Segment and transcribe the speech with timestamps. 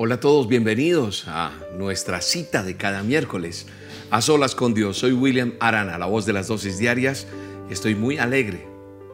[0.00, 3.66] Hola a todos, bienvenidos a nuestra cita de cada miércoles.
[4.12, 7.26] A solas con Dios, soy William Arana, la voz de las dosis diarias.
[7.68, 8.64] Estoy muy alegre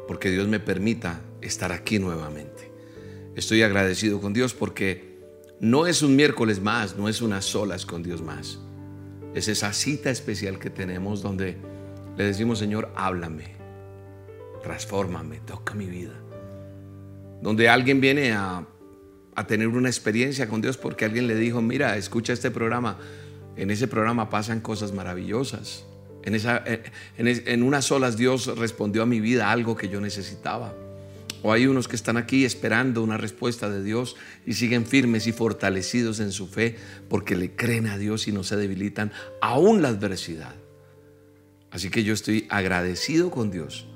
[0.07, 2.71] porque Dios me permita estar aquí nuevamente.
[3.35, 5.21] Estoy agradecido con Dios porque
[5.59, 8.59] no es un miércoles más, no es unas solas con Dios más.
[9.35, 11.57] Es esa cita especial que tenemos donde
[12.19, 13.55] le decimos, Señor, háblame,
[14.63, 16.13] transfórmame, toca mi vida.
[17.41, 18.67] Donde alguien viene a
[19.35, 22.99] a tener una experiencia con Dios porque alguien le dijo, mira, escucha este programa.
[23.57, 25.85] En ese programa pasan cosas maravillosas.
[26.23, 26.83] En, esa, eh,
[27.19, 30.75] en, en unas olas Dios respondió a mi vida algo que yo necesitaba.
[31.43, 34.17] O hay unos que están aquí esperando una respuesta de Dios
[34.47, 36.77] y siguen firmes y fortalecidos en su fe
[37.11, 40.55] porque le creen a Dios y no se debilitan aún la adversidad.
[41.71, 43.87] Así que yo estoy agradecido con Dios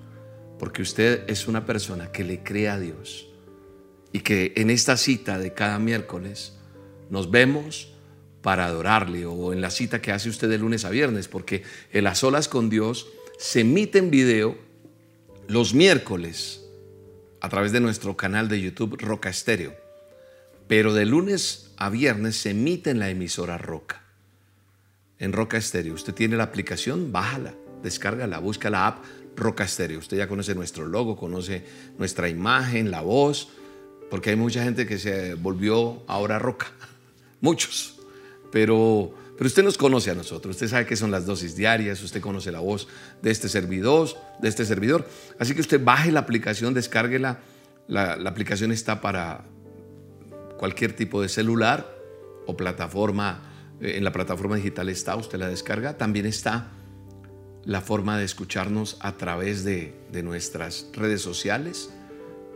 [0.59, 3.28] porque usted es una persona que le cree a Dios
[4.13, 6.55] y que en esta cita de cada miércoles
[7.11, 7.93] nos vemos
[8.43, 12.05] para adorarle o en la cita que hace usted de lunes a viernes, porque en
[12.05, 14.57] las olas con Dios se emite en video
[15.49, 16.65] los miércoles
[17.41, 19.75] a través de nuestro canal de YouTube Roca Estéreo,
[20.67, 24.03] pero de lunes a viernes se emite en la emisora Roca,
[25.19, 25.95] en Roca Estéreo.
[25.95, 29.05] Usted tiene la aplicación, bájala, descárgala, busca la app
[29.37, 29.99] Roca Estéreo.
[29.99, 31.65] Usted ya conoce nuestro logo, conoce
[31.97, 33.49] nuestra imagen, la voz,
[34.11, 36.67] porque hay mucha gente que se volvió ahora roca,
[37.41, 37.97] muchos,
[38.51, 42.21] pero, pero usted nos conoce a nosotros, usted sabe que son las dosis diarias, usted
[42.21, 42.89] conoce la voz
[43.23, 44.09] de este servidor,
[44.41, 47.41] de este servidor, así que usted baje la aplicación, descárguela,
[47.87, 49.45] la, la aplicación está para
[50.59, 51.89] cualquier tipo de celular
[52.47, 53.43] o plataforma,
[53.81, 56.73] eh, en la plataforma digital está, usted la descarga, también está
[57.65, 59.93] la forma de escucharnos a través de
[60.23, 61.91] nuestras redes sociales,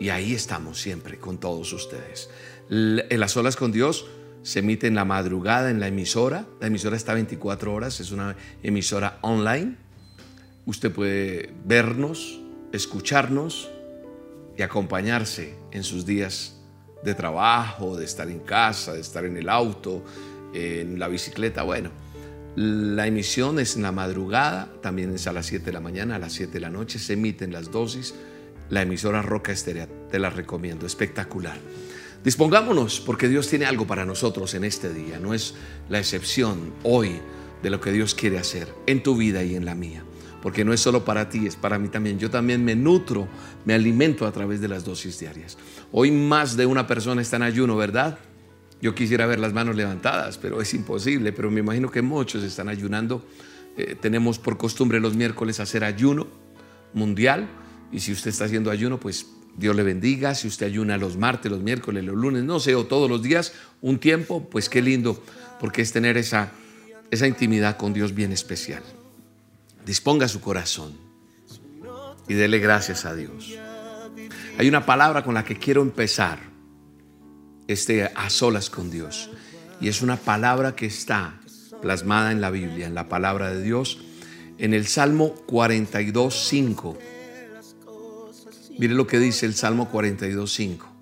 [0.03, 2.28] y ahí estamos siempre con todos ustedes.
[2.69, 4.05] En las olas con Dios
[4.42, 6.45] se emite en la madrugada en la emisora.
[6.61, 9.77] La emisora está 24 horas, es una emisora online.
[10.67, 12.41] Usted puede vernos,
[12.73, 13.70] escucharnos
[14.58, 16.57] y acompañarse en sus días
[17.05, 20.05] de trabajo, de estar en casa, de estar en el auto,
[20.52, 21.62] en la bicicleta.
[21.62, 21.92] Bueno,
[22.57, 26.18] la emisión es en la madrugada, también es a las 7 de la mañana, a
[26.18, 28.12] las 7 de la noche, se emiten las dosis
[28.73, 29.87] la emisora Roca Estéreo.
[30.11, 31.59] Te la recomiendo, espectacular.
[32.25, 35.19] Dispongámonos porque Dios tiene algo para nosotros en este día.
[35.19, 35.55] No es
[35.91, 37.21] la excepción hoy
[37.63, 40.03] de lo que Dios quiere hacer en tu vida y en la mía.
[40.41, 42.19] Porque no es solo para ti, es para mí también.
[42.19, 43.29] Yo también me nutro,
[43.67, 45.59] me alimento a través de las dosis diarias.
[45.93, 48.19] Hoy más de una persona está en ayuno, ¿verdad?
[48.81, 51.33] Yo quisiera ver las manos levantadas, pero es imposible.
[51.33, 53.23] Pero me imagino que muchos están ayunando.
[53.77, 56.27] Eh, tenemos por costumbre los miércoles hacer ayuno
[56.95, 57.51] mundial
[57.92, 59.27] y si usted está haciendo ayuno, pues
[59.57, 60.35] Dios le bendiga.
[60.35, 63.53] Si usted ayuna los martes, los miércoles, los lunes, no sé, o todos los días,
[63.83, 65.23] un tiempo, pues qué lindo,
[65.61, 66.53] porque es tener esa,
[67.11, 68.83] esa intimidad con Dios bien especial.
[69.85, 70.95] Disponga su corazón
[72.29, 73.53] y dele gracias a Dios.
[74.59, 76.39] Hay una palabra con la que quiero empezar
[77.69, 79.30] este a solas con Dios.
[79.80, 81.41] Y es una palabra que está
[81.83, 83.98] plasmada en la Biblia, en la palabra de Dios,
[84.59, 86.98] en el Salmo 42, 5
[88.79, 90.93] Mire lo que dice el Salmo 42.5.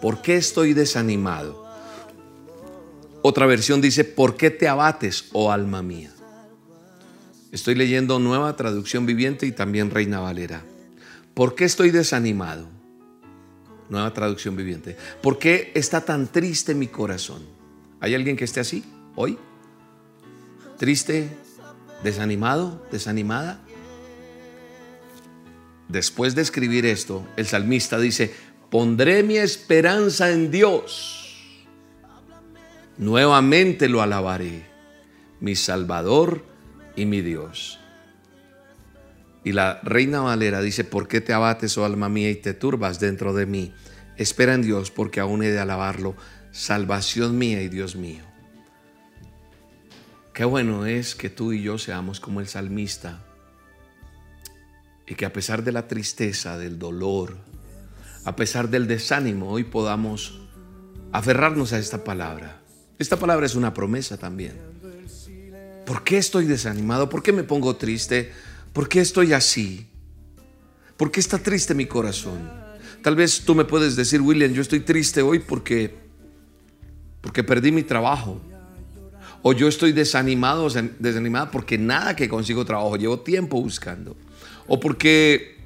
[0.00, 1.66] ¿Por qué estoy desanimado?
[3.22, 6.12] Otra versión dice, ¿por qué te abates, oh alma mía?
[7.50, 10.62] Estoy leyendo nueva traducción viviente y también Reina Valera.
[11.34, 12.68] ¿Por qué estoy desanimado?
[13.88, 14.96] Nueva traducción viviente.
[15.22, 17.42] ¿Por qué está tan triste mi corazón?
[18.00, 18.84] ¿Hay alguien que esté así
[19.16, 19.38] hoy?
[20.76, 21.28] ¿Triste?
[22.04, 22.86] ¿Desanimado?
[22.92, 23.60] ¿Desanimada?
[25.88, 28.32] Después de escribir esto, el salmista dice,
[28.70, 31.56] pondré mi esperanza en Dios.
[32.98, 34.66] Nuevamente lo alabaré,
[35.40, 36.44] mi Salvador
[36.94, 37.78] y mi Dios.
[39.44, 43.00] Y la reina Valera dice, ¿por qué te abates, oh alma mía, y te turbas
[43.00, 43.72] dentro de mí?
[44.18, 46.16] Espera en Dios, porque aún he de alabarlo,
[46.50, 48.24] salvación mía y Dios mío.
[50.34, 53.24] Qué bueno es que tú y yo seamos como el salmista
[55.08, 57.36] y que a pesar de la tristeza, del dolor,
[58.24, 60.40] a pesar del desánimo, hoy podamos
[61.12, 62.60] aferrarnos a esta palabra.
[62.98, 64.54] Esta palabra es una promesa también.
[65.86, 67.08] ¿Por qué estoy desanimado?
[67.08, 68.30] ¿Por qué me pongo triste?
[68.74, 69.88] ¿Por qué estoy así?
[70.98, 72.50] ¿Por qué está triste mi corazón?
[73.02, 76.06] Tal vez tú me puedes decir, William, yo estoy triste hoy porque
[77.22, 78.40] porque perdí mi trabajo.
[79.42, 80.68] O yo estoy desanimado,
[80.98, 84.16] desanimada porque nada que consigo trabajo, llevo tiempo buscando
[84.68, 85.56] o porque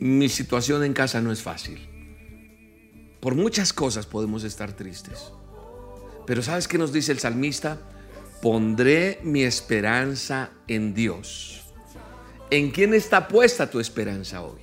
[0.00, 1.88] mi situación en casa no es fácil.
[3.20, 5.32] Por muchas cosas podemos estar tristes.
[6.26, 7.78] Pero ¿sabes qué nos dice el salmista?
[8.42, 11.62] Pondré mi esperanza en Dios.
[12.50, 14.60] ¿En quién está puesta tu esperanza hoy?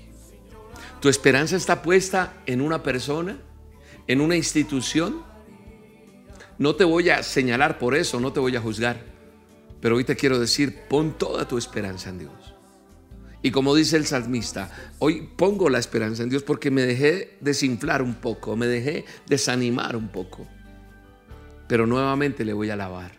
[1.00, 3.40] ¿Tu esperanza está puesta en una persona?
[4.08, 5.24] ¿En una institución?
[6.60, 9.04] No te voy a señalar por eso, no te voy a juzgar.
[9.82, 12.41] Pero hoy te quiero decir, pon toda tu esperanza en Dios.
[13.44, 18.02] Y como dice el salmista, hoy pongo la esperanza en Dios porque me dejé desinflar
[18.02, 20.48] un poco, me dejé desanimar un poco.
[21.68, 23.14] Pero nuevamente le voy a alabar.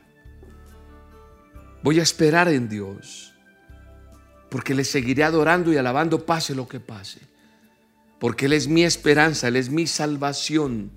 [1.83, 3.35] Voy a esperar en Dios.
[4.49, 7.21] Porque le seguiré adorando y alabando pase lo que pase.
[8.21, 10.93] Porque Él es mi esperanza, Él es mi salvación.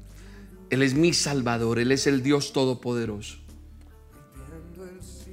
[0.70, 3.38] Él es mi salvador, Él es el Dios todopoderoso.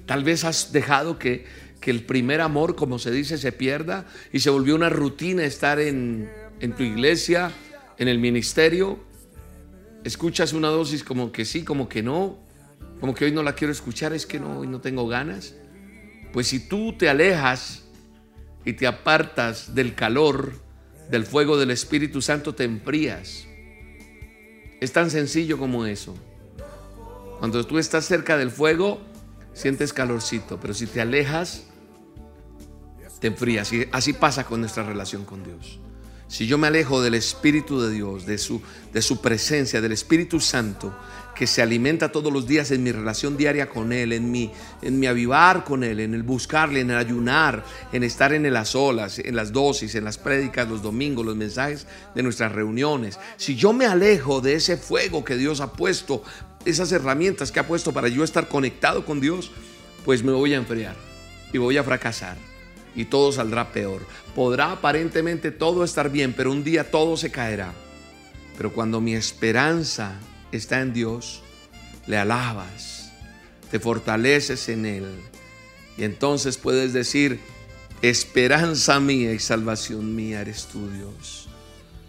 [0.06, 1.44] Tal vez has dejado que,
[1.82, 5.78] que el primer amor, como se dice, se pierda y se volvió una rutina estar
[5.78, 6.30] en,
[6.60, 7.52] en tu iglesia,
[7.98, 8.98] en el ministerio.
[10.04, 12.38] Escuchas una dosis como que sí, como que no,
[13.00, 15.56] como que hoy no la quiero escuchar, es que no, hoy no tengo ganas.
[16.32, 17.82] Pues si tú te alejas
[18.64, 20.52] y te apartas del calor,
[21.10, 23.44] del fuego del Espíritu Santo, te enfrías.
[24.80, 26.14] Es tan sencillo como eso.
[27.40, 29.00] Cuando tú estás cerca del fuego,
[29.52, 31.66] sientes calorcito, pero si te alejas,
[33.22, 33.72] te enfrías.
[33.72, 35.78] Y así pasa con nuestra relación con Dios.
[36.26, 38.60] Si yo me alejo del Espíritu de Dios, de su,
[38.92, 40.92] de su presencia, del Espíritu Santo,
[41.32, 44.98] que se alimenta todos los días en mi relación diaria con Él, en mi, en
[44.98, 49.20] mi avivar con Él, en el buscarle, en el ayunar, en estar en las olas,
[49.20, 51.86] en las dosis, en las prédicas, los domingos, los mensajes
[52.16, 53.20] de nuestras reuniones.
[53.36, 56.24] Si yo me alejo de ese fuego que Dios ha puesto,
[56.64, 59.52] esas herramientas que ha puesto para yo estar conectado con Dios,
[60.04, 60.96] pues me voy a enfriar
[61.52, 62.51] y voy a fracasar
[62.94, 64.02] y todo saldrá peor.
[64.34, 67.72] Podrá aparentemente todo estar bien, pero un día todo se caerá.
[68.56, 70.18] Pero cuando mi esperanza
[70.52, 71.42] está en Dios,
[72.06, 73.12] le alabas,
[73.70, 75.06] te fortaleces en Él.
[75.96, 77.40] Y entonces puedes decir,
[78.02, 81.48] esperanza mía y salvación mía eres tú Dios.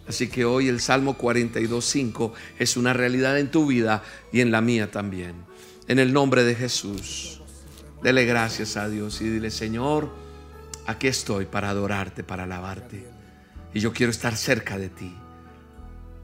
[0.07, 4.03] Así que hoy el Salmo 42.5 es una realidad en tu vida
[4.33, 5.33] y en la mía también.
[5.87, 7.41] En el nombre de Jesús,
[8.01, 10.09] dele gracias a Dios y dile, Señor,
[10.85, 13.05] aquí estoy para adorarte, para alabarte.
[13.73, 15.15] Y yo quiero estar cerca de ti.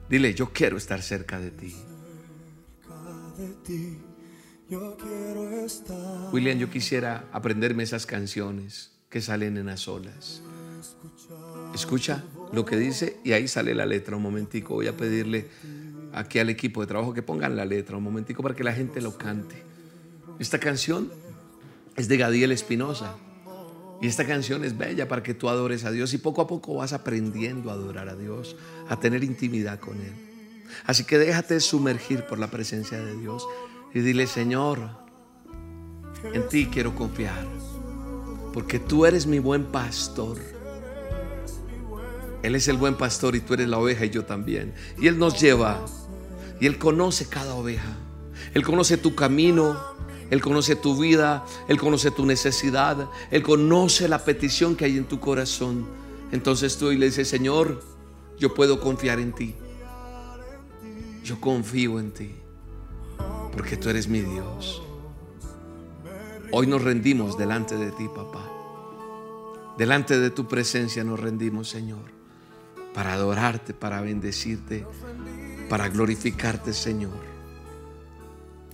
[0.09, 1.75] Dile, yo quiero estar cerca de ti.
[6.31, 10.41] William, yo quisiera aprenderme esas canciones que salen en las olas.
[11.73, 14.75] Escucha lo que dice y ahí sale la letra un momentico.
[14.75, 15.47] Voy a pedirle
[16.13, 19.01] aquí al equipo de trabajo que pongan la letra un momentico para que la gente
[19.01, 19.63] lo cante.
[20.39, 21.11] Esta canción
[21.95, 23.15] es de Gadiel Espinosa.
[24.01, 26.75] Y esta canción es bella para que tú adores a Dios y poco a poco
[26.75, 28.55] vas aprendiendo a adorar a Dios,
[28.87, 30.13] a tener intimidad con Él.
[30.85, 33.45] Así que déjate sumergir por la presencia de Dios
[33.93, 34.79] y dile, Señor,
[36.33, 37.45] en ti quiero confiar,
[38.53, 40.37] porque tú eres mi buen pastor.
[42.41, 44.73] Él es el buen pastor y tú eres la oveja y yo también.
[44.97, 45.83] Y Él nos lleva
[46.61, 47.97] y Él conoce cada oveja.
[48.53, 49.77] Él conoce tu camino,
[50.29, 55.05] Él conoce tu vida, Él conoce tu necesidad, Él conoce la petición que hay en
[55.05, 55.87] tu corazón.
[56.31, 57.81] Entonces tú y le dices, Señor,
[58.37, 59.55] yo puedo confiar en ti.
[61.23, 62.35] Yo confío en ti,
[63.51, 64.81] porque tú eres mi Dios.
[66.51, 68.47] Hoy nos rendimos delante de ti, papá.
[69.77, 72.01] Delante de tu presencia nos rendimos, Señor,
[72.93, 74.85] para adorarte, para bendecirte,
[75.69, 77.28] para glorificarte, Señor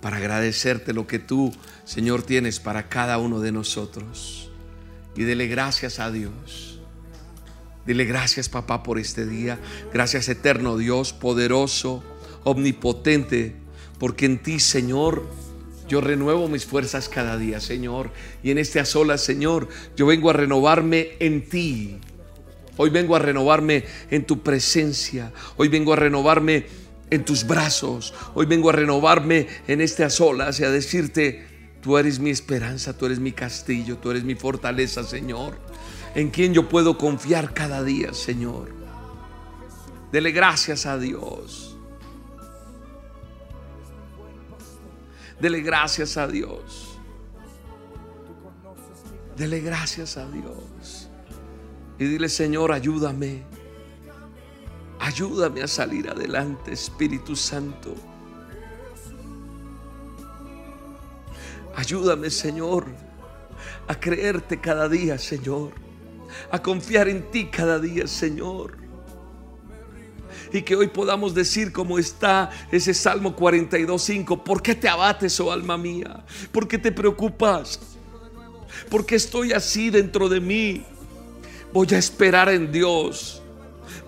[0.05, 1.51] para agradecerte lo que tú,
[1.83, 4.51] Señor, tienes para cada uno de nosotros.
[5.15, 6.79] Y dele gracias a Dios.
[7.87, 9.57] Dile gracias, papá, por este día.
[9.91, 12.03] Gracias, eterno Dios, poderoso,
[12.43, 13.55] omnipotente,
[13.97, 15.25] porque en ti, Señor,
[15.87, 18.11] yo renuevo mis fuerzas cada día, Señor.
[18.43, 21.97] Y en este a Señor, yo vengo a renovarme en ti.
[22.77, 25.31] Hoy vengo a renovarme en tu presencia.
[25.57, 28.13] Hoy vengo a renovarme en tus brazos.
[28.33, 31.45] Hoy vengo a renovarme en a solas y a decirte,
[31.81, 35.57] tú eres mi esperanza, tú eres mi castillo, tú eres mi fortaleza, Señor.
[36.15, 38.69] En quien yo puedo confiar cada día, Señor.
[40.11, 41.75] Dele gracias a Dios.
[45.39, 46.97] Dele gracias a Dios.
[49.35, 51.09] Dele gracias a Dios.
[51.99, 53.43] Y dile, Señor, ayúdame.
[54.99, 57.95] Ayúdame a salir adelante, Espíritu Santo.
[61.75, 62.85] Ayúdame, Señor,
[63.87, 65.73] a creerte cada día, Señor.
[66.51, 68.77] A confiar en ti cada día, Señor.
[70.53, 75.51] y que hoy podamos decir como está ese Salmo 42.5, ¿por qué te abates, oh
[75.51, 76.23] alma mía?
[76.51, 77.79] ¿Por qué te preocupas?
[78.89, 80.85] ¿Por qué estoy así dentro de mí?
[81.73, 83.41] Voy a esperar en Dios.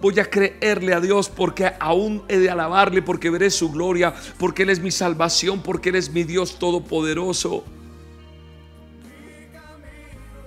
[0.02, 4.64] Voy a creerle a Dios porque aún he de alabarle, porque veré su gloria, porque
[4.64, 7.64] Él es mi salvación, porque Él es mi Dios todopoderoso.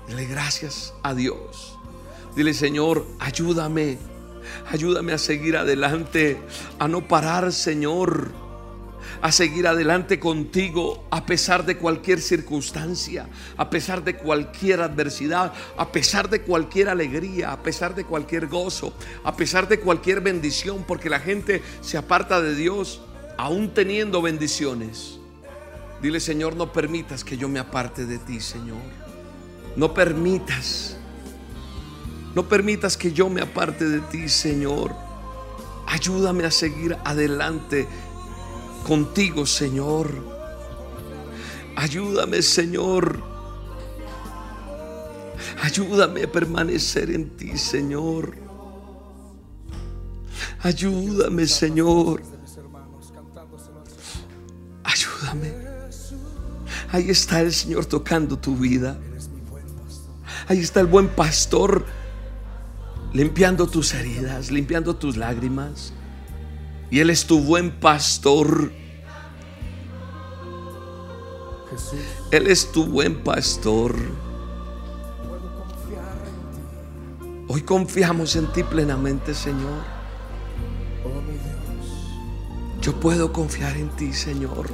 [0.09, 1.79] Dile gracias a Dios.
[2.35, 3.99] Dile, Señor, ayúdame.
[4.71, 6.39] Ayúdame a seguir adelante,
[6.79, 8.50] a no parar, Señor
[9.21, 15.93] a seguir adelante contigo a pesar de cualquier circunstancia, a pesar de cualquier adversidad, a
[15.93, 18.93] pesar de cualquier alegría, a pesar de cualquier gozo,
[19.25, 23.01] a pesar de cualquier bendición, porque la gente se aparta de Dios
[23.37, 25.19] aún teniendo bendiciones.
[26.03, 28.81] Dile, Señor, no permitas que yo me aparte de ti, Señor.
[29.77, 30.97] No permitas,
[32.35, 34.95] no permitas que yo me aparte de ti, Señor.
[35.87, 37.87] Ayúdame a seguir adelante
[38.87, 40.13] contigo, Señor.
[41.77, 43.23] Ayúdame, Señor.
[45.63, 48.35] Ayúdame a permanecer en ti, Señor.
[50.61, 52.23] Ayúdame, Señor.
[54.85, 55.55] Ayúdame.
[56.93, 58.99] Ahí está el Señor tocando tu vida.
[60.49, 61.87] Ahí está el buen pastor
[63.13, 65.93] limpiando tus heridas, limpiando tus lágrimas.
[66.91, 68.73] Y Él es tu buen pastor.
[72.33, 73.95] Él es tu buen pastor.
[77.47, 79.83] Hoy confiamos en ti plenamente, Señor.
[82.81, 84.69] Yo puedo confiar en ti, Señor.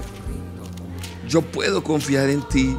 [1.29, 2.77] Yo puedo confiar en ti.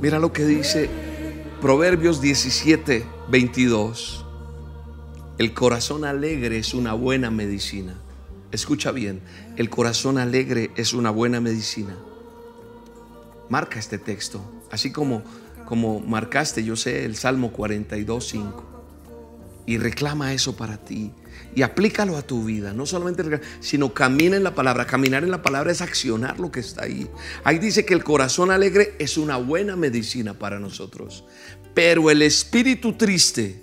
[0.00, 1.09] Mira lo que dice
[1.60, 4.24] Proverbios 17, 22.
[5.36, 8.00] El corazón alegre es una buena medicina.
[8.50, 9.20] Escucha bien,
[9.56, 11.98] el corazón alegre es una buena medicina.
[13.50, 14.40] Marca este texto,
[14.70, 15.22] así como
[15.66, 18.64] como marcaste, yo sé, el Salmo 42, 5.
[19.66, 21.12] Y reclama eso para ti
[21.54, 22.72] y aplícalo a tu vida.
[22.72, 24.86] No solamente, sino camina en la palabra.
[24.86, 27.08] Caminar en la palabra es accionar lo que está ahí.
[27.44, 31.24] Ahí dice que el corazón alegre es una buena medicina para nosotros.
[31.74, 33.62] Pero el espíritu triste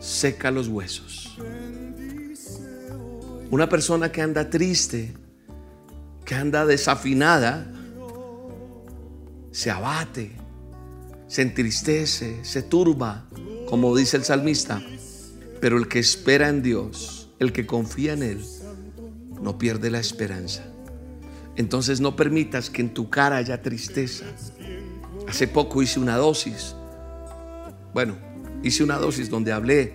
[0.00, 1.36] seca los huesos.
[3.50, 5.14] Una persona que anda triste,
[6.24, 7.70] que anda desafinada,
[9.50, 10.32] se abate,
[11.28, 13.26] se entristece, se turba,
[13.68, 14.82] como dice el salmista.
[15.62, 18.44] Pero el que espera en Dios, el que confía en Él,
[19.40, 20.64] no pierde la esperanza.
[21.54, 24.24] Entonces no permitas que en tu cara haya tristeza.
[25.28, 26.74] Hace poco hice una dosis.
[27.94, 28.16] Bueno,
[28.64, 29.94] hice una dosis donde hablé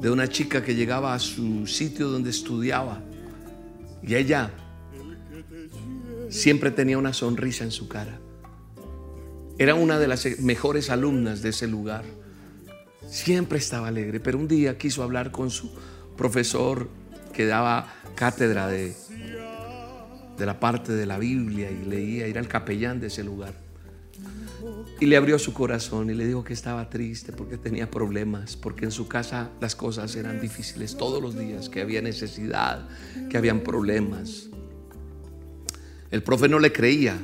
[0.00, 3.02] de una chica que llegaba a su sitio donde estudiaba
[4.02, 4.52] y ella
[6.30, 8.20] siempre tenía una sonrisa en su cara.
[9.58, 12.04] Era una de las mejores alumnas de ese lugar.
[13.08, 15.70] Siempre estaba alegre, pero un día quiso hablar con su
[16.16, 16.88] profesor
[17.32, 18.94] que daba cátedra de,
[20.36, 23.54] de la parte de la Biblia y leía, era el capellán de ese lugar.
[24.98, 28.86] Y le abrió su corazón y le dijo que estaba triste porque tenía problemas, porque
[28.86, 32.88] en su casa las cosas eran difíciles todos los días, que había necesidad,
[33.28, 34.48] que habían problemas.
[36.10, 37.18] El profe no le creía,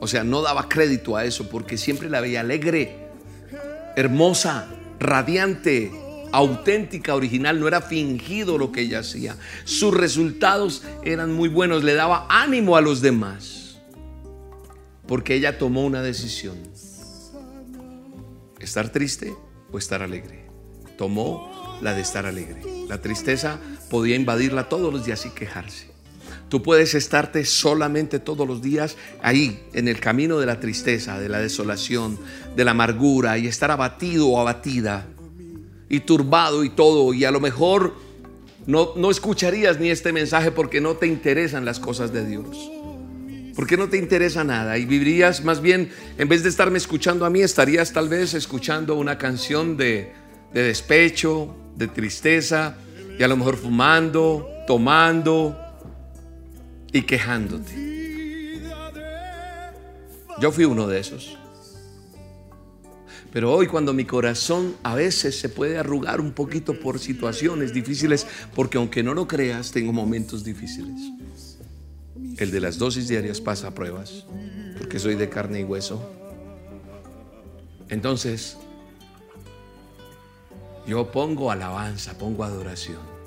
[0.00, 3.08] o sea, no daba crédito a eso porque siempre la veía alegre,
[3.96, 4.68] hermosa,
[4.98, 5.90] radiante,
[6.32, 9.36] auténtica, original, no era fingido lo que ella hacía.
[9.64, 13.78] Sus resultados eran muy buenos, le daba ánimo a los demás,
[15.06, 16.58] porque ella tomó una decisión,
[18.60, 19.34] estar triste
[19.72, 20.46] o estar alegre.
[20.96, 22.60] Tomó la de estar alegre.
[22.88, 25.87] La tristeza podía invadirla todos los días y quejarse.
[26.48, 31.28] Tú puedes estarte solamente todos los días ahí, en el camino de la tristeza, de
[31.28, 32.18] la desolación,
[32.56, 35.06] de la amargura y estar abatido o abatida
[35.90, 37.12] y turbado y todo.
[37.12, 37.94] Y a lo mejor
[38.66, 42.70] no, no escucharías ni este mensaje porque no te interesan las cosas de Dios.
[43.54, 47.30] Porque no te interesa nada y vivirías más bien, en vez de estarme escuchando a
[47.30, 50.12] mí, estarías tal vez escuchando una canción de,
[50.54, 52.76] de despecho, de tristeza
[53.18, 55.67] y a lo mejor fumando, tomando
[56.92, 57.88] y quejándote.
[60.40, 61.36] Yo fui uno de esos.
[63.32, 68.26] Pero hoy cuando mi corazón a veces se puede arrugar un poquito por situaciones difíciles,
[68.54, 71.12] porque aunque no lo creas, tengo momentos difíciles.
[72.38, 74.24] El de las dosis diarias pasa pruebas,
[74.78, 76.10] porque soy de carne y hueso.
[77.90, 78.56] Entonces,
[80.86, 83.17] yo pongo alabanza, pongo adoración.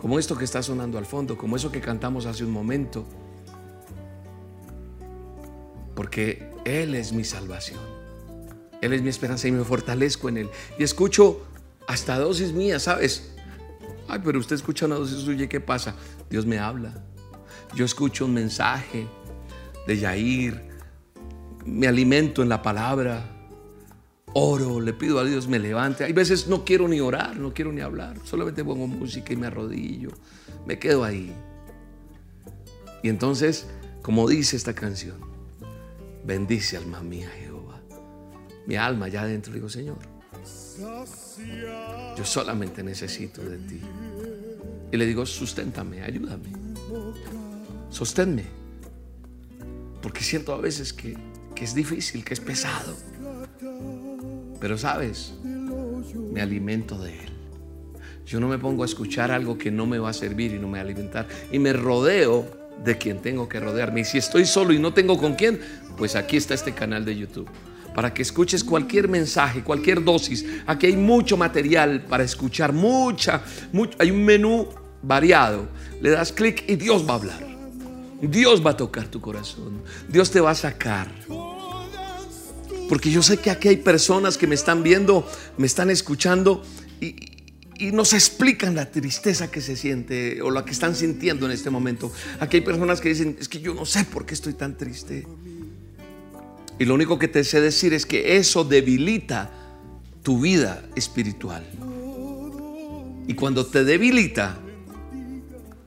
[0.00, 3.04] Como esto que está sonando al fondo, como eso que cantamos hace un momento.
[5.94, 7.80] Porque Él es mi salvación.
[8.80, 10.50] Él es mi esperanza y me fortalezco en Él.
[10.78, 11.42] Y escucho
[11.86, 13.34] hasta dosis mías, ¿sabes?
[14.08, 15.94] Ay, pero usted escucha una dosis suya ¿qué pasa?
[16.30, 17.04] Dios me habla.
[17.74, 19.06] Yo escucho un mensaje
[19.86, 20.62] de Yair,
[21.66, 23.39] me alimento en la palabra,
[24.34, 26.04] oro, le pido a Dios me levante.
[26.04, 29.46] Hay veces no quiero ni orar, no quiero ni hablar, solamente pongo música y me
[29.46, 30.10] arrodillo,
[30.66, 31.32] me quedo ahí.
[33.02, 33.66] Y entonces,
[34.02, 35.16] como dice esta canción,
[36.24, 37.80] bendice alma mía Jehová.
[38.66, 39.98] Mi alma ya adentro digo, Señor,
[42.16, 43.80] yo solamente necesito de ti.
[44.92, 46.50] Y le digo, susténtame, ayúdame,
[47.90, 48.44] sosténme.
[50.02, 51.16] Porque siento a veces que,
[51.54, 52.96] que es difícil, que es pesado.
[54.60, 55.34] Pero sabes,
[56.32, 57.30] me alimento de Él.
[58.26, 60.68] Yo no me pongo a escuchar algo que no me va a servir y no
[60.68, 61.26] me va a alimentar.
[61.50, 62.46] Y me rodeo
[62.84, 64.00] de quien tengo que rodearme.
[64.00, 65.60] Y si estoy solo y no tengo con quién,
[65.96, 67.48] pues aquí está este canal de YouTube.
[67.94, 70.46] Para que escuches cualquier mensaje, cualquier dosis.
[70.66, 73.42] Aquí hay mucho material para escuchar, mucha,
[73.98, 74.68] hay un menú
[75.02, 75.68] variado.
[76.00, 77.50] Le das clic y Dios va a hablar.
[78.22, 79.82] Dios va a tocar tu corazón.
[80.08, 81.08] Dios te va a sacar.
[82.90, 85.24] Porque yo sé que aquí hay personas que me están viendo,
[85.58, 86.60] me están escuchando
[87.00, 87.14] y,
[87.92, 92.12] nos explican la tristeza que se siente o la que están sintiendo en este momento.
[92.40, 95.24] Aquí hay personas que dicen, es que yo no sé por qué estoy tan triste.
[96.80, 99.52] Y lo único que te sé decir es que eso debilita
[100.24, 101.64] tu vida espiritual.
[103.28, 104.58] Y cuando te debilita,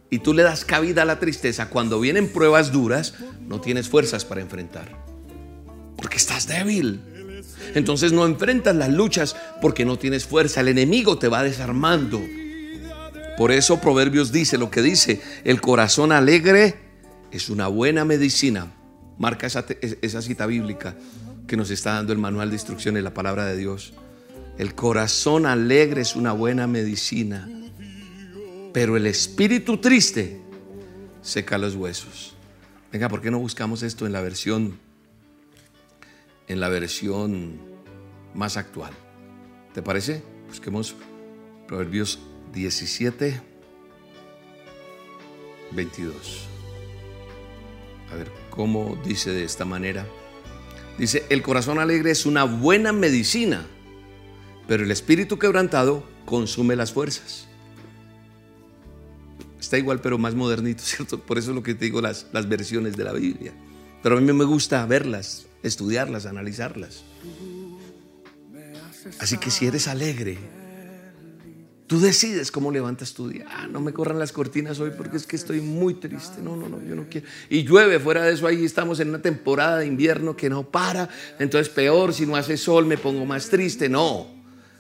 [0.10, 4.24] y tú le das cabida a la tristeza, cuando vienen pruebas duras, no tienes fuerzas
[4.24, 5.13] para enfrentar.
[6.04, 7.02] Porque estás débil.
[7.74, 10.62] Entonces no enfrentas las luchas porque no tienes fuerza.
[10.62, 12.22] El enemigo te va desarmando.
[13.40, 16.76] Por eso Proverbios dice lo que dice, el corazón alegre
[17.32, 18.72] es una buena medicina.
[19.18, 19.66] Marca esa,
[20.04, 20.96] esa cita bíblica
[21.48, 23.96] que nos está dando el manual de instrucciones, la palabra de Dios.
[24.60, 27.50] El corazón alegre es una buena medicina
[28.74, 30.42] pero el espíritu triste
[31.22, 32.34] seca los huesos.
[32.92, 34.80] Venga, ¿por qué no buscamos esto en la versión
[36.54, 37.60] en la versión
[38.34, 38.94] más actual?
[39.74, 40.24] ¿Te parece?
[40.48, 40.96] Busquemos
[41.68, 42.20] Proverbios
[42.54, 43.42] 17
[45.72, 46.46] 22.
[48.12, 50.06] A ver, ¿cómo dice de esta manera?
[51.00, 53.66] Dice, el corazón alegre es una buena medicina,
[54.68, 57.48] pero el espíritu quebrantado consume las fuerzas.
[59.60, 61.20] Está igual, pero más modernito, ¿cierto?
[61.20, 63.54] Por eso es lo que te digo, las, las versiones de la Biblia.
[64.04, 67.06] Pero a mí me gusta verlas, estudiarlas, analizarlas.
[69.20, 70.38] Así que si eres alegre,
[71.88, 73.46] tú decides cómo levantas tu día.
[73.50, 76.42] Ah, no me corran las cortinas hoy porque es que estoy muy triste.
[76.42, 77.26] No, no, no, yo no quiero.
[77.50, 81.08] Y llueve, fuera de eso, ahí estamos en una temporada de invierno que no para.
[81.40, 83.88] Entonces, peor, si no hace sol, me pongo más triste.
[83.88, 84.28] No,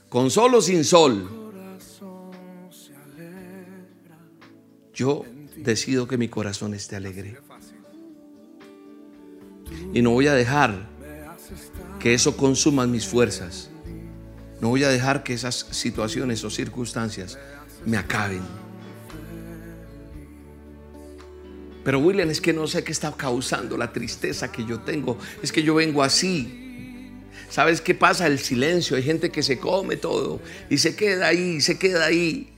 [0.09, 1.29] con sol o sin sol,
[4.93, 7.37] yo decido que mi corazón esté alegre.
[9.93, 10.87] Y no voy a dejar
[11.99, 13.69] que eso consuma mis fuerzas.
[14.59, 17.37] No voy a dejar que esas situaciones o circunstancias
[17.85, 18.41] me acaben.
[21.83, 25.17] Pero William, es que no sé qué está causando la tristeza que yo tengo.
[25.41, 27.11] Es que yo vengo así.
[27.49, 28.25] ¿Sabes qué pasa?
[28.27, 28.95] El silencio.
[28.95, 32.53] Hay gente que se come todo y se queda ahí, se queda ahí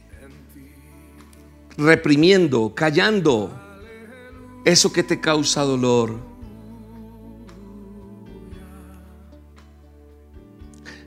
[1.77, 3.61] reprimiendo, callando
[4.63, 6.19] eso que te causa dolor.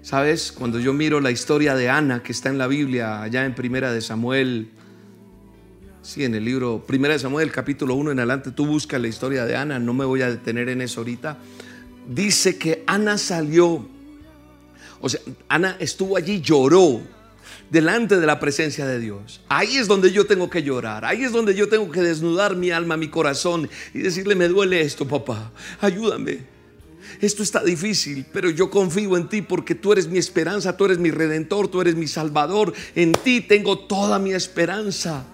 [0.09, 0.53] ¿Sabes?
[0.53, 3.93] Cuando yo miro la historia de Ana que está en la Biblia, allá en Primera
[3.93, 4.71] de Samuel,
[6.01, 9.45] sí, en el libro Primera de Samuel, capítulo 1 en adelante, tú buscas la historia
[9.45, 11.37] de Ana, no me voy a detener en eso ahorita.
[12.09, 13.87] Dice que Ana salió,
[15.03, 17.03] o sea, Ana estuvo allí, lloró,
[17.69, 19.43] delante de la presencia de Dios.
[19.51, 22.71] Ahí es donde yo tengo que llorar, ahí es donde yo tengo que desnudar mi
[22.71, 26.58] alma, mi corazón y decirle, me duele esto, papá, ayúdame.
[27.21, 30.99] Esto está difícil, pero yo confío en ti porque tú eres mi esperanza, tú eres
[30.99, 32.73] mi redentor, tú eres mi salvador.
[32.95, 35.25] En ti tengo toda mi esperanza.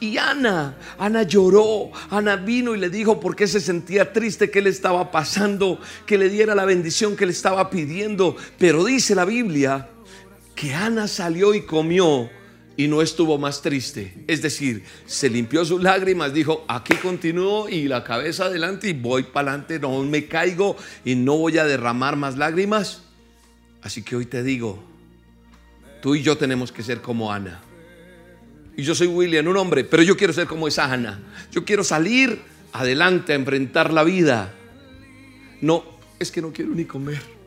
[0.00, 4.60] Y Ana, Ana lloró, Ana vino y le dijo por qué se sentía triste, qué
[4.60, 8.36] le estaba pasando, que le diera la bendición que le estaba pidiendo.
[8.58, 9.88] Pero dice la Biblia
[10.56, 12.28] que Ana salió y comió
[12.76, 14.24] y no estuvo más triste.
[14.26, 19.24] Es decir, se limpió sus lágrimas, dijo, aquí continúo y la cabeza adelante y voy
[19.24, 23.02] para adelante, no me caigo y no voy a derramar más lágrimas.
[23.82, 24.82] Así que hoy te digo,
[26.00, 27.60] tú y yo tenemos que ser como Ana.
[28.76, 31.20] Y yo soy William, un hombre, pero yo quiero ser como esa Ana.
[31.50, 32.40] Yo quiero salir
[32.72, 34.54] adelante a enfrentar la vida.
[35.60, 35.84] No,
[36.18, 37.41] es que no quiero ni comer.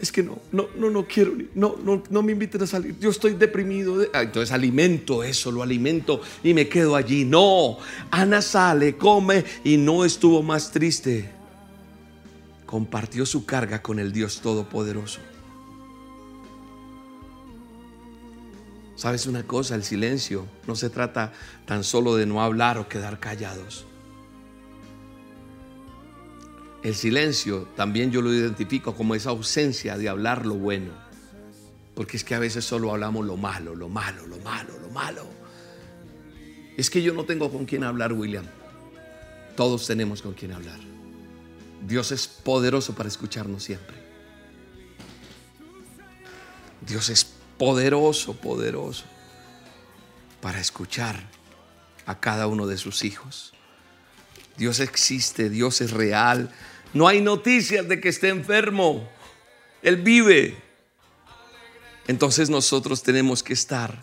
[0.00, 2.96] Es que no, no, no, no quiero, no, no, no me inviten a salir.
[2.98, 4.02] Yo estoy deprimido.
[4.14, 7.24] Entonces alimento eso, lo alimento y me quedo allí.
[7.24, 7.76] No,
[8.10, 11.30] Ana sale, come y no estuvo más triste.
[12.64, 15.20] Compartió su carga con el Dios Todopoderoso.
[18.96, 19.74] ¿Sabes una cosa?
[19.74, 21.32] El silencio no se trata
[21.66, 23.86] tan solo de no hablar o quedar callados.
[26.82, 30.92] El silencio también yo lo identifico como esa ausencia de hablar lo bueno.
[31.94, 35.26] Porque es que a veces solo hablamos lo malo, lo malo, lo malo, lo malo.
[36.76, 38.46] Es que yo no tengo con quién hablar, William.
[39.56, 40.78] Todos tenemos con quién hablar.
[41.86, 43.96] Dios es poderoso para escucharnos siempre.
[46.86, 47.26] Dios es
[47.58, 49.04] poderoso, poderoso
[50.40, 51.28] para escuchar
[52.06, 53.52] a cada uno de sus hijos.
[54.60, 56.50] Dios existe, Dios es real.
[56.92, 59.08] No hay noticias de que esté enfermo.
[59.80, 60.54] Él vive.
[62.06, 64.02] Entonces nosotros tenemos que estar.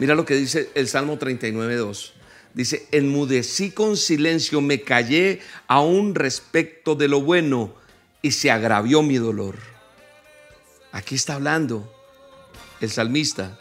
[0.00, 2.14] Mira lo que dice el Salmo 39, 2.
[2.54, 5.38] Dice, enmudecí con silencio, me callé
[5.68, 7.72] aún respecto de lo bueno
[8.20, 9.54] y se agravió mi dolor.
[10.90, 11.88] Aquí está hablando
[12.80, 13.60] el salmista.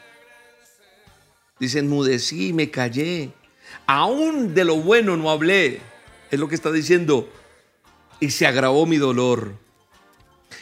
[1.59, 3.35] Dice, enmudecí, me callé
[3.85, 5.81] aún de lo bueno no hablé.
[6.29, 7.29] Es lo que está diciendo.
[8.19, 9.53] Y se agravó mi dolor.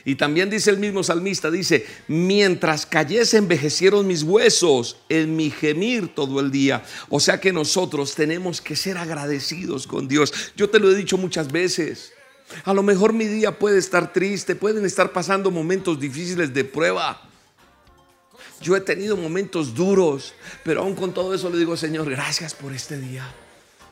[0.05, 6.13] Y también dice el mismo salmista, dice, mientras cayese envejecieron mis huesos en mi gemir
[6.15, 6.83] todo el día.
[7.09, 10.53] O sea que nosotros tenemos que ser agradecidos con Dios.
[10.55, 12.13] Yo te lo he dicho muchas veces.
[12.63, 17.28] A lo mejor mi día puede estar triste, pueden estar pasando momentos difíciles de prueba.
[18.61, 22.73] Yo he tenido momentos duros, pero aún con todo eso le digo, Señor, gracias por
[22.73, 23.25] este día.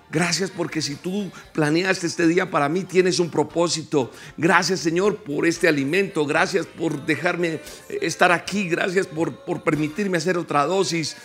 [0.09, 4.11] Gracias porque si tú planeaste este día para mí tienes un propósito.
[4.37, 6.25] Gracias Señor por este alimento.
[6.25, 7.59] Gracias por dejarme
[8.01, 8.69] estar aquí.
[8.69, 11.17] Gracias por, por permitirme hacer otra dosis.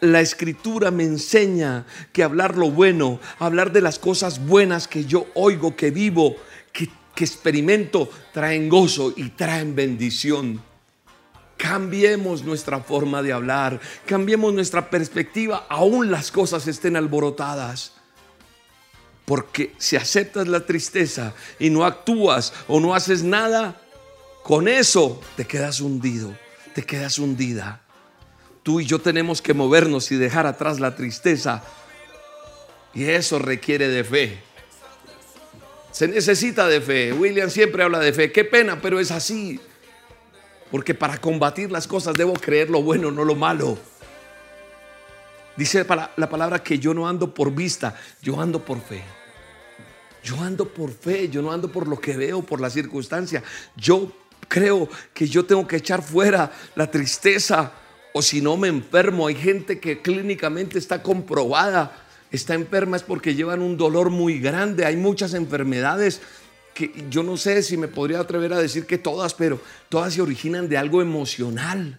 [0.00, 5.26] La escritura me enseña que hablar lo bueno, hablar de las cosas buenas que yo
[5.34, 6.36] oigo, que vivo,
[6.72, 10.71] que, que experimento, traen gozo y traen bendición.
[11.56, 17.92] Cambiemos nuestra forma de hablar, cambiemos nuestra perspectiva, aún las cosas estén alborotadas.
[19.24, 23.80] Porque si aceptas la tristeza y no actúas o no haces nada,
[24.42, 26.36] con eso te quedas hundido,
[26.74, 27.80] te quedas hundida.
[28.62, 31.62] Tú y yo tenemos que movernos y dejar atrás la tristeza.
[32.94, 34.42] Y eso requiere de fe.
[35.90, 37.12] Se necesita de fe.
[37.12, 38.32] William siempre habla de fe.
[38.32, 39.60] Qué pena, pero es así.
[40.72, 43.78] Porque para combatir las cosas debo creer lo bueno, no lo malo.
[45.56, 49.04] Dice la palabra que yo no ando por vista, yo ando por fe.
[50.24, 53.42] Yo ando por fe, yo no ando por lo que veo, por la circunstancia.
[53.76, 54.10] Yo
[54.48, 57.72] creo que yo tengo que echar fuera la tristeza
[58.14, 59.26] o si no me enfermo.
[59.26, 64.86] Hay gente que clínicamente está comprobada, está enferma es porque llevan un dolor muy grande.
[64.86, 66.22] Hay muchas enfermedades
[66.74, 70.22] que yo no sé si me podría atrever a decir que todas, pero todas se
[70.22, 71.98] originan de algo emocional.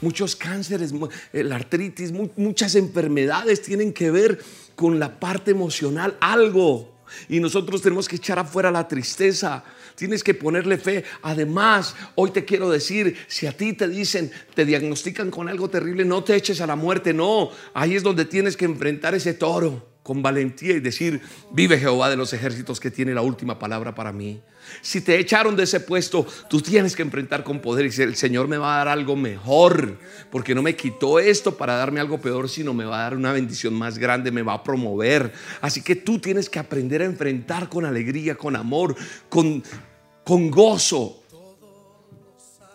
[0.00, 0.94] Muchos cánceres,
[1.32, 4.42] la artritis, muchas enfermedades tienen que ver
[4.74, 7.00] con la parte emocional, algo.
[7.28, 9.62] Y nosotros tenemos que echar afuera la tristeza.
[9.96, 11.04] Tienes que ponerle fe.
[11.22, 16.04] Además, hoy te quiero decir, si a ti te dicen, te diagnostican con algo terrible,
[16.04, 17.12] no te eches a la muerte.
[17.12, 21.20] No, ahí es donde tienes que enfrentar ese toro con valentía y decir,
[21.52, 24.40] vive Jehová de los ejércitos que tiene la última palabra para mí.
[24.82, 28.16] Si te echaron de ese puesto, tú tienes que enfrentar con poder y decir, el
[28.16, 29.98] Señor me va a dar algo mejor,
[30.30, 33.32] porque no me quitó esto para darme algo peor, sino me va a dar una
[33.32, 35.32] bendición más grande, me va a promover.
[35.60, 38.96] Así que tú tienes que aprender a enfrentar con alegría, con amor,
[39.28, 39.62] con,
[40.24, 41.22] con gozo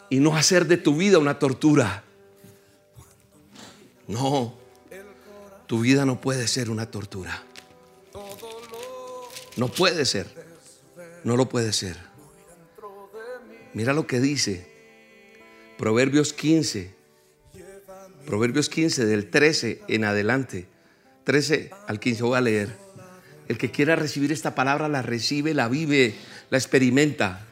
[0.10, 2.04] y no hacer de tu vida una tortura.
[4.08, 4.65] No,
[5.68, 7.44] tu vida no puede ser una tortura.
[9.58, 10.28] No puede ser.
[11.24, 11.98] No lo puede ser.
[13.74, 14.68] Mira lo que dice
[15.78, 16.94] Proverbios 15.
[18.26, 20.68] Proverbios 15 del 13 en adelante.
[21.26, 22.78] 13 al 15 voy a leer.
[23.48, 26.16] El que quiera recibir esta palabra la recibe, la vive,
[26.50, 27.46] la experimenta.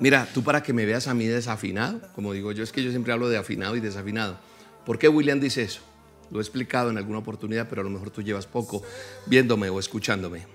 [0.00, 2.90] Mira, tú para que me veas a mí desafinado, como digo yo, es que yo
[2.90, 4.38] siempre hablo de afinado y desafinado.
[4.84, 5.80] ¿Por qué William dice eso?
[6.30, 8.82] Lo he explicado en alguna oportunidad, pero a lo mejor tú llevas poco
[9.26, 10.46] viéndome o escuchándome.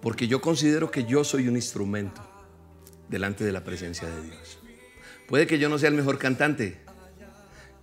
[0.00, 2.22] Porque yo considero que yo soy un instrumento
[3.08, 4.58] delante de la presencia de Dios.
[5.26, 6.78] Puede que yo no sea el mejor cantante.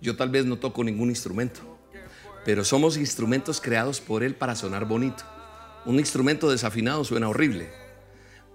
[0.00, 1.60] Yo tal vez no toco ningún instrumento.
[2.44, 5.24] Pero somos instrumentos creados por Él para sonar bonito.
[5.84, 7.70] Un instrumento desafinado suena horrible.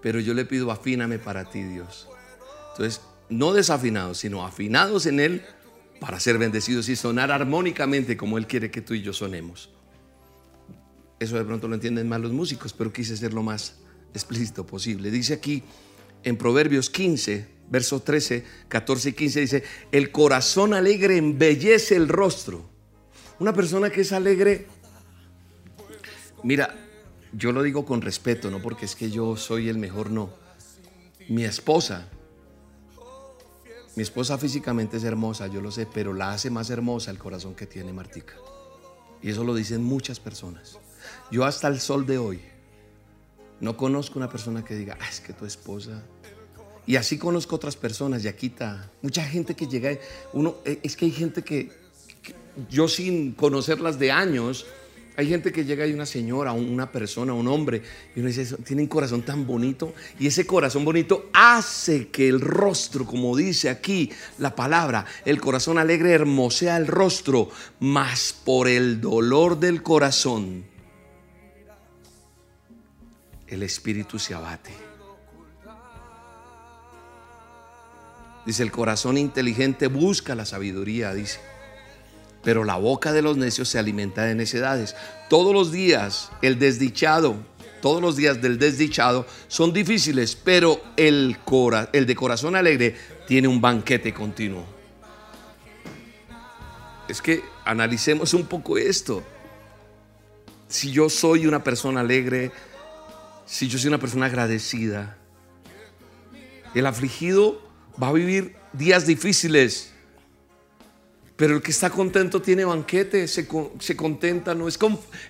[0.00, 2.08] Pero yo le pido afíname para ti, Dios.
[2.70, 5.44] Entonces, no desafinados, sino afinados en Él
[6.00, 9.70] para ser bendecidos y sonar armónicamente como Él quiere que tú y yo sonemos.
[11.18, 13.80] Eso de pronto lo entienden más los músicos, pero quise ser lo más
[14.14, 15.10] explícito posible.
[15.10, 15.62] Dice aquí
[16.22, 22.68] en Proverbios 15, versos 13, 14 y 15, dice, el corazón alegre embellece el rostro.
[23.40, 24.66] Una persona que es alegre,
[26.42, 26.76] mira,
[27.32, 30.30] yo lo digo con respeto, no porque es que yo soy el mejor, no.
[31.28, 32.08] Mi esposa,
[33.98, 37.56] mi esposa físicamente es hermosa, yo lo sé, pero la hace más hermosa el corazón
[37.56, 38.34] que tiene Martica.
[39.20, 40.78] Y eso lo dicen muchas personas.
[41.32, 42.40] Yo hasta el sol de hoy
[43.58, 46.04] no conozco una persona que diga, ah, es que tu esposa.
[46.86, 49.90] Y así conozco otras personas, Yaquita, mucha gente que llega,
[50.32, 51.72] uno, eh, es que hay gente que
[52.70, 54.64] yo sin conocerlas de años,
[55.18, 57.82] hay gente que llega y una señora, una persona, un hombre,
[58.14, 62.40] y uno dice, tiene un corazón tan bonito, y ese corazón bonito hace que el
[62.40, 67.50] rostro, como dice aquí la palabra, el corazón alegre hermosea el rostro,
[67.80, 70.64] mas por el dolor del corazón,
[73.48, 74.70] el espíritu se abate.
[78.46, 81.40] Dice, el corazón inteligente busca la sabiduría, dice
[82.42, 84.94] pero la boca de los necios se alimenta de necedades.
[85.28, 87.36] Todos los días el desdichado,
[87.80, 91.36] todos los días del desdichado son difíciles, pero el,
[91.92, 92.96] de corazón alegre
[93.26, 94.64] tiene un banquete continuo.
[97.08, 99.22] Es que analicemos un poco esto.
[100.68, 102.52] Si yo soy una persona alegre,
[103.46, 105.16] si yo soy una persona agradecida,
[106.74, 107.62] el afligido
[108.00, 109.94] va a vivir días difíciles,
[111.38, 114.76] pero el que está contento tiene banquete, se, contenta, no es,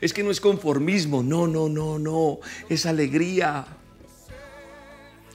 [0.00, 2.38] es que no es conformismo, no, no, no, no,
[2.70, 3.66] es alegría.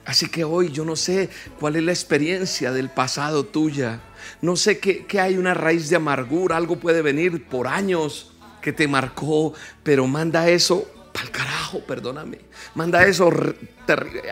[0.03, 4.01] Así que hoy yo no sé cuál es la experiencia del pasado tuya.
[4.41, 8.87] No sé qué, hay una raíz de amargura, algo puede venir por años que te
[8.87, 12.39] marcó, pero manda eso para el carajo, perdóname.
[12.73, 13.31] Manda eso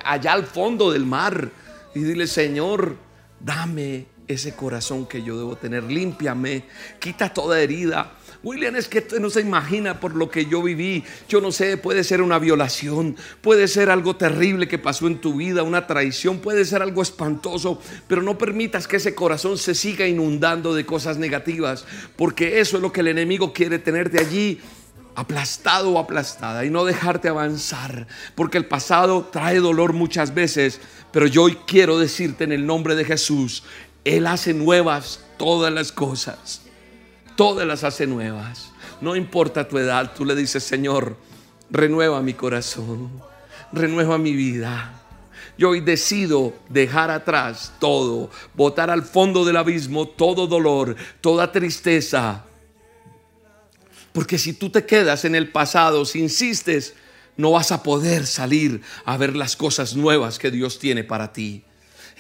[0.04, 1.52] allá al fondo del mar
[1.94, 2.98] y dile, Señor,
[3.40, 5.84] dame ese corazón que yo debo tener.
[5.84, 6.64] Límpiame,
[7.00, 8.18] quita toda herida.
[8.44, 11.04] William, es que no se imagina por lo que yo viví.
[11.30, 15.36] Yo no sé, puede ser una violación, puede ser algo terrible que pasó en tu
[15.36, 20.08] vida, una traición, puede ser algo espantoso, pero no permitas que ese corazón se siga
[20.08, 24.60] inundando de cosas negativas, porque eso es lo que el enemigo quiere tenerte allí
[25.14, 30.80] aplastado o aplastada y no dejarte avanzar, porque el pasado trae dolor muchas veces,
[31.12, 33.64] pero yo hoy quiero decirte en el nombre de Jesús,
[34.04, 36.62] él hace nuevas todas las cosas.
[37.36, 38.72] Todas las hace nuevas.
[39.00, 41.18] No importa tu edad, tú le dices, Señor,
[41.70, 43.10] renueva mi corazón,
[43.72, 45.02] renueva mi vida.
[45.58, 52.46] Yo hoy decido dejar atrás todo, botar al fondo del abismo todo dolor, toda tristeza.
[54.12, 56.96] Porque si tú te quedas en el pasado, si insistes,
[57.38, 61.64] no vas a poder salir a ver las cosas nuevas que Dios tiene para ti.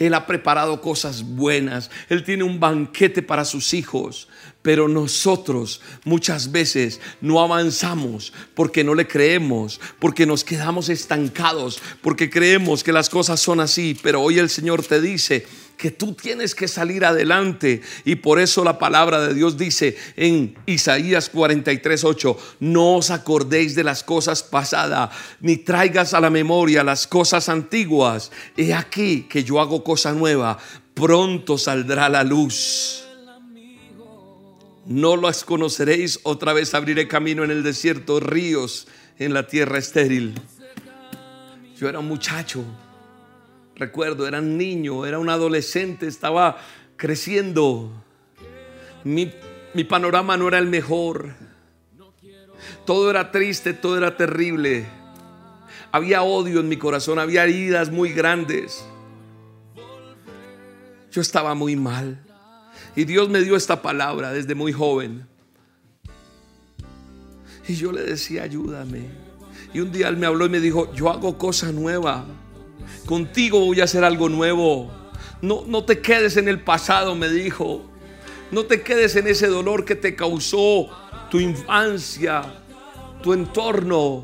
[0.02, 1.92] Él ha preparado cosas buenas.
[2.10, 4.28] Él tiene un banquete para sus hijos.
[4.64, 12.30] Pero nosotros muchas veces no avanzamos porque no le creemos, porque nos quedamos estancados, porque
[12.30, 13.98] creemos que las cosas son así.
[14.02, 15.46] Pero hoy el Señor te dice,
[15.82, 17.82] que tú tienes que salir adelante.
[18.06, 23.74] Y por eso la palabra de Dios dice en Isaías 43, 8, no os acordéis
[23.74, 28.32] de las cosas pasadas, ni traigas a la memoria las cosas antiguas.
[28.56, 30.60] He aquí que yo hago cosa nueva,
[30.94, 33.04] pronto saldrá la luz.
[34.86, 40.40] No las conoceréis, otra vez abriré camino en el desierto, ríos en la tierra estéril.
[41.76, 42.64] Yo era un muchacho
[43.76, 46.58] Recuerdo, era un niño, era un adolescente, estaba
[46.98, 47.92] creciendo.
[49.04, 49.34] Mi,
[49.74, 51.34] mi panorama no era el mejor.
[52.86, 54.86] Todo era triste, todo era terrible.
[55.92, 58.86] Había odio en mi corazón, había heridas muy grandes.
[61.12, 62.24] Yo estaba muy mal.
[62.96, 65.28] Y Dios me dio esta palabra desde muy joven.
[67.68, 69.10] Y yo le decía, ayúdame.
[69.74, 72.26] Y un día Él me habló y me dijo, yo hago cosa nueva.
[73.06, 74.92] Contigo voy a hacer algo nuevo.
[75.42, 77.84] No, no te quedes en el pasado, me dijo.
[78.52, 80.90] No te quedes en ese dolor que te causó
[81.30, 82.44] tu infancia,
[83.24, 84.24] tu entorno.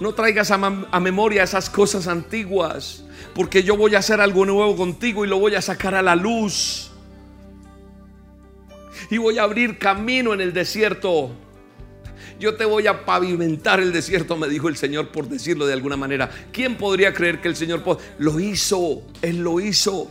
[0.00, 4.76] no traigas a, a, memoria esas cosas antiguas, porque yo voy a hacer algo nuevo
[4.76, 6.90] contigo y lo voy a sacar a la luz.
[9.10, 11.30] Y voy a abrir camino en el desierto.
[12.38, 15.96] Yo te voy a pavimentar el desierto, me dijo el Señor, por decirlo de alguna
[15.96, 16.30] manera.
[16.52, 17.82] ¿Quién podría creer que el Señor
[18.18, 19.02] lo hizo?
[19.22, 20.08] Él lo hizo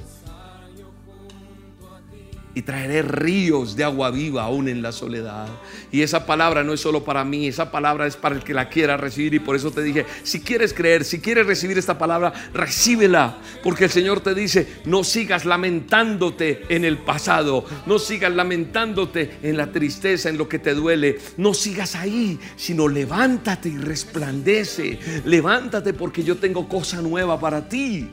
[2.57, 5.47] y traeré ríos de agua viva aún en la soledad.
[5.91, 8.67] Y esa palabra no es solo para mí, esa palabra es para el que la
[8.67, 9.35] quiera recibir.
[9.35, 13.37] Y por eso te dije, si quieres creer, si quieres recibir esta palabra, recíbela.
[13.61, 19.55] Porque el Señor te dice, no sigas lamentándote en el pasado, no sigas lamentándote en
[19.55, 21.19] la tristeza, en lo que te duele.
[21.37, 24.97] No sigas ahí, sino levántate y resplandece.
[25.25, 28.09] Levántate porque yo tengo cosa nueva para ti.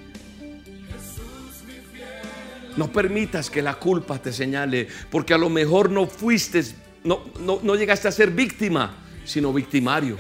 [2.77, 6.65] No permitas que la culpa te señale, porque a lo mejor no fuiste,
[7.05, 10.17] no, no, llegaste a ser víctima, sino victimario.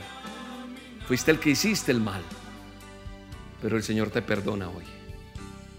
[1.09, 2.23] Fuiste el que hiciste el mal.
[3.61, 4.85] Pero el Señor te perdona hoy.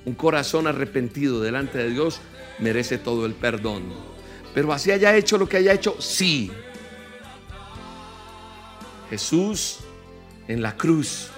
[0.05, 2.19] Un corazón arrepentido delante de Dios
[2.59, 3.83] merece todo el perdón.
[4.53, 6.51] Pero así haya hecho lo que haya hecho, sí.
[9.09, 9.79] Jesús
[10.47, 11.29] en la cruz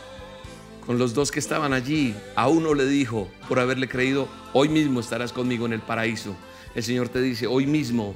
[0.87, 4.99] con los dos que estaban allí, a uno le dijo, por haberle creído, hoy mismo
[4.99, 6.35] estarás conmigo en el paraíso.
[6.75, 8.15] El Señor te dice, hoy mismo,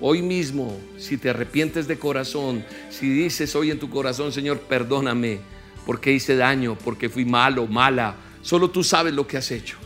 [0.00, 5.40] hoy mismo, si te arrepientes de corazón, si dices hoy en tu corazón, Señor, perdóname,
[5.86, 9.76] porque hice daño, porque fui malo, mala, solo tú sabes lo que has hecho.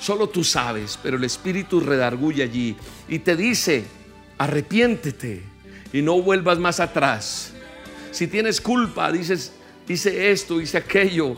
[0.00, 2.76] Solo tú sabes, pero el Espíritu redarguye allí
[3.08, 3.84] y te dice,
[4.38, 5.42] arrepiéntete
[5.92, 7.52] y no vuelvas más atrás.
[8.12, 9.52] Si tienes culpa, dices,
[9.88, 11.36] hice esto, hice aquello,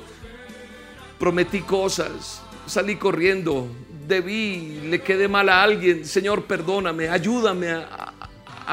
[1.19, 3.69] prometí cosas, salí corriendo,
[4.07, 8.15] debí, le quedé mal a alguien, Señor, perdóname, ayúdame a,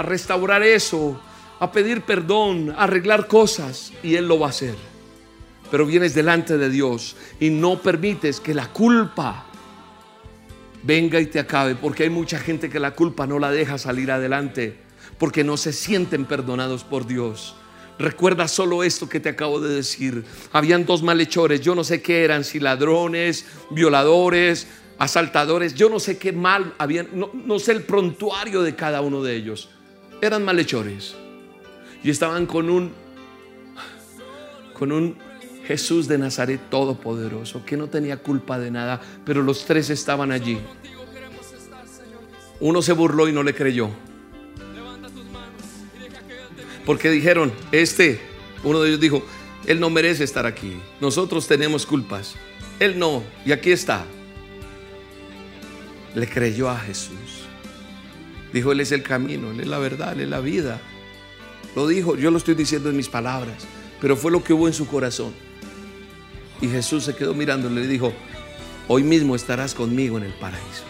[0.04, 1.20] restaurar eso,
[1.60, 4.76] a pedir perdón, a arreglar cosas, y Él lo va a hacer.
[5.72, 9.46] Pero vienes delante de Dios y no permites que la culpa
[10.84, 14.12] venga y te acabe, porque hay mucha gente que la culpa no la deja salir
[14.12, 14.78] adelante,
[15.18, 17.56] porque no se sienten perdonados por Dios.
[18.00, 20.24] Recuerda solo esto que te acabo de decir.
[20.54, 24.68] Habían dos malhechores, yo no sé qué eran, si ladrones, violadores,
[25.00, 29.36] asaltadores, yo no sé qué mal habían, no, sé el prontuario de cada uno de
[29.36, 29.70] ellos.
[30.22, 31.16] Eran malhechores.
[32.04, 33.08] Y estaban con un
[34.74, 35.18] con un
[35.66, 40.60] Jesús de Nazaret todopoderoso, que no tenía culpa de nada, pero los tres estaban allí.
[42.60, 43.90] Uno se burló y no le creyó.
[46.88, 48.19] Porque dijeron, este,
[48.63, 49.23] uno de ellos dijo,
[49.67, 50.78] él no merece estar aquí.
[51.02, 52.36] Nosotros tenemos culpas.
[52.80, 53.21] Él no.
[53.45, 54.06] Y aquí está.
[56.15, 57.45] Le creyó a Jesús.
[58.54, 60.80] Dijo, Él es el camino, Él es la verdad, Él es la vida.
[61.76, 63.67] Lo dijo, yo lo estoy diciendo en mis palabras,
[64.00, 65.34] pero fue lo que hubo en su corazón.
[66.62, 68.13] Y Jesús se quedó mirándole y dijo,
[68.88, 70.86] hoy mismo estarás conmigo en el paraíso.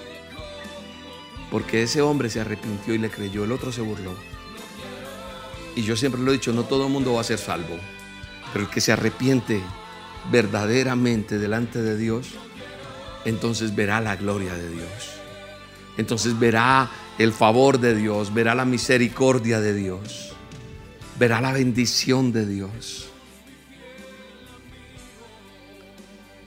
[1.49, 4.13] Porque ese hombre se arrepintió y le creyó, el otro se burló.
[5.77, 7.77] Y yo siempre lo he dicho, no todo el mundo va a ser salvo,
[8.51, 9.61] pero el que se arrepiente
[10.31, 12.29] verdaderamente delante de Dios,
[13.25, 14.89] entonces verá la gloria de Dios.
[15.99, 20.33] Entonces verá el favor de Dios, verá la misericordia de Dios,
[21.19, 23.09] verá la bendición de Dios.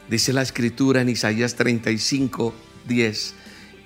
[0.08, 2.52] Dice la escritura en Isaías 35,
[2.88, 3.34] 10,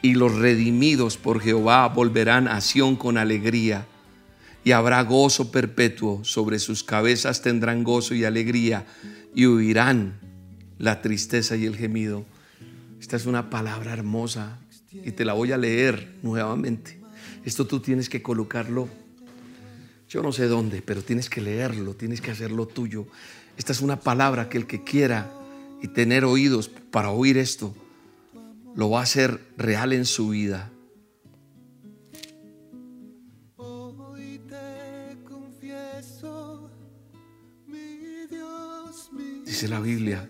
[0.00, 3.86] y los redimidos por Jehová volverán a Sión con alegría
[4.64, 8.86] y habrá gozo perpetuo, sobre sus cabezas tendrán gozo y alegría
[9.34, 10.18] y huirán
[10.78, 12.24] la tristeza y el gemido.
[12.98, 14.58] Esta es una palabra hermosa
[14.90, 16.98] y te la voy a leer nuevamente.
[17.44, 18.88] Esto tú tienes que colocarlo,
[20.08, 23.06] yo no sé dónde, pero tienes que leerlo, tienes que hacerlo tuyo.
[23.58, 25.30] Esta es una palabra que el que quiera
[25.82, 27.74] y tener oídos para oír esto,
[28.74, 30.70] lo va a hacer real en su vida.
[39.54, 40.28] Dice la Biblia,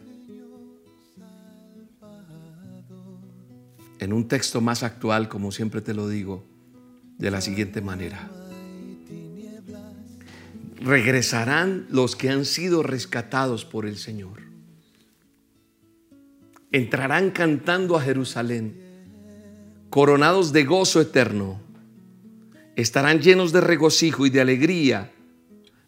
[3.99, 6.45] en un texto más actual, como siempre te lo digo,
[7.17, 8.31] de la siguiente manera.
[10.77, 14.43] Regresarán los que han sido rescatados por el Señor.
[16.71, 18.77] Entrarán cantando a Jerusalén,
[19.89, 21.63] coronados de gozo eterno.
[22.77, 25.13] Estarán llenos de regocijo y de alegría.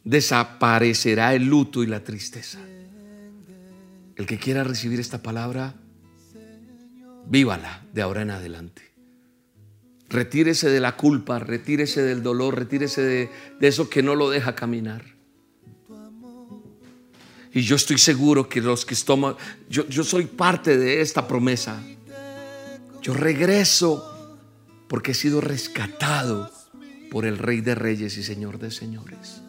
[0.04, 2.60] Desaparecerá el luto y la tristeza.
[4.16, 5.74] El que quiera recibir esta palabra,
[7.28, 8.82] vívala de ahora en adelante.
[10.08, 15.04] Retírese de la culpa, retírese del dolor, retírese de, eso que no lo deja caminar.
[17.52, 19.36] Y yo estoy seguro que los que estamos,
[19.68, 21.82] yo, yo soy parte de esta promesa.
[23.02, 24.38] Yo regreso
[24.88, 26.50] porque he sido rescatado
[27.10, 29.42] por el Rey de Reyes y Señor de Señores.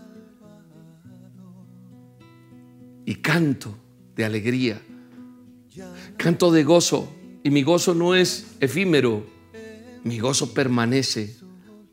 [3.06, 3.78] Y canto
[4.18, 4.82] de alegría,
[6.18, 7.14] canto de gozo.
[7.44, 9.26] Y mi gozo no es efímero,
[10.04, 11.38] mi gozo permanece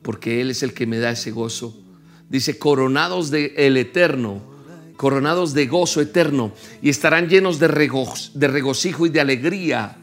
[0.03, 1.81] porque Él es el que me da ese gozo.
[2.29, 4.55] Dice, coronados de el eterno
[4.97, 9.99] coronados de gozo eterno y estarán llenos de, de regocijo y de alegría.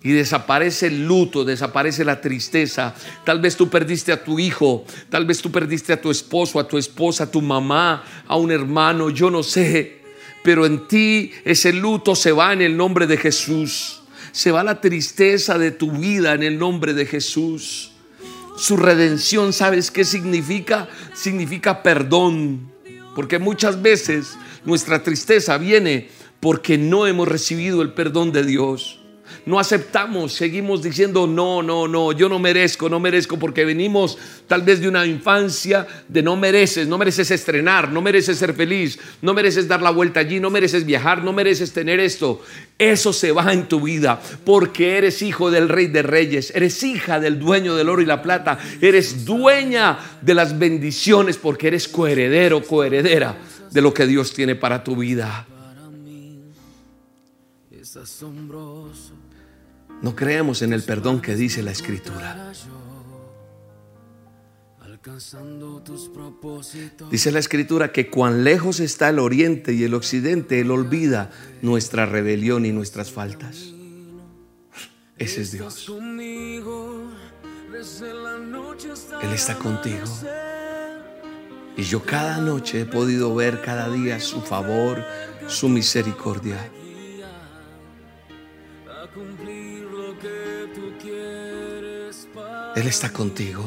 [0.00, 2.94] Y desaparece el luto, desaparece la tristeza.
[3.24, 6.68] Tal vez tú perdiste a tu hijo, tal vez tú perdiste a tu esposo, a
[6.68, 9.97] tu esposa, a tu mamá, a un hermano, yo no sé.
[10.48, 14.00] Pero en ti ese luto se va en el nombre de Jesús.
[14.32, 17.92] Se va la tristeza de tu vida en el nombre de Jesús.
[18.56, 20.88] Su redención, ¿sabes qué significa?
[21.12, 22.72] Significa perdón.
[23.14, 26.08] Porque muchas veces nuestra tristeza viene
[26.40, 28.97] porque no hemos recibido el perdón de Dios.
[29.46, 34.62] No aceptamos, seguimos diciendo, no, no, no, yo no merezco, no merezco, porque venimos tal
[34.62, 39.34] vez de una infancia de no mereces, no mereces estrenar, no mereces ser feliz, no
[39.34, 42.42] mereces dar la vuelta allí, no mereces viajar, no mereces tener esto.
[42.78, 47.20] Eso se va en tu vida porque eres hijo del rey de reyes, eres hija
[47.20, 52.62] del dueño del oro y la plata, eres dueña de las bendiciones porque eres coheredero,
[52.62, 53.36] coheredera
[53.70, 55.46] de lo que Dios tiene para tu vida.
[60.02, 62.52] No creemos en el perdón que dice la escritura.
[67.10, 71.30] Dice la escritura que cuán lejos está el oriente y el occidente, Él olvida
[71.62, 73.72] nuestra rebelión y nuestras faltas.
[75.16, 75.90] Ese es Dios.
[79.22, 80.06] Él está contigo.
[81.76, 85.04] Y yo cada noche he podido ver cada día su favor,
[85.46, 86.70] su misericordia.
[92.76, 93.64] Él está contigo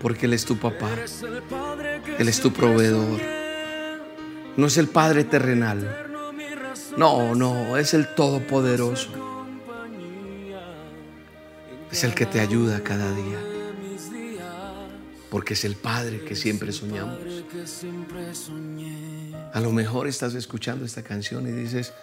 [0.00, 0.90] porque Él es tu papá.
[2.18, 3.20] Él es tu proveedor.
[4.56, 6.10] No es el Padre terrenal.
[6.96, 9.10] No, no, es el Todopoderoso.
[11.90, 13.38] Es el que te ayuda cada día.
[15.30, 17.18] Porque es el Padre que siempre soñamos.
[19.52, 21.94] A lo mejor estás escuchando esta canción y dices,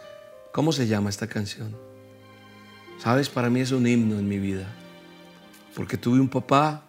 [0.52, 1.91] ¿cómo se llama esta canción?
[3.02, 4.68] Sabes, para mí es un himno en mi vida.
[5.74, 6.84] Porque tuve un papá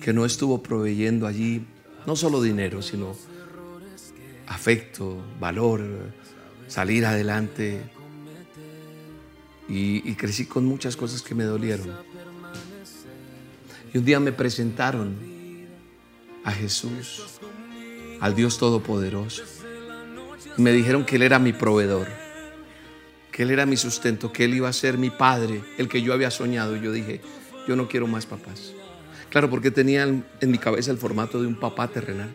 [0.00, 1.66] que no estuvo proveyendo allí
[2.06, 3.14] no solo dinero, sino
[4.46, 5.82] afecto, valor,
[6.66, 7.82] salir adelante.
[9.68, 11.90] Y, crecí con muchas cosas que me dolieron.
[13.92, 15.14] Y un día me presentaron
[16.42, 17.38] a Jesús,
[18.18, 19.42] al Dios Todopoderoso.
[20.56, 22.23] Y me dijeron que Él era mi proveedor
[23.34, 26.12] que Él era mi sustento, que Él iba a ser mi padre, el que yo
[26.12, 26.76] había soñado.
[26.76, 27.20] Y yo dije,
[27.66, 28.72] yo no quiero más papás.
[29.28, 32.32] Claro, porque tenía en mi cabeza el formato de un papá terrenal,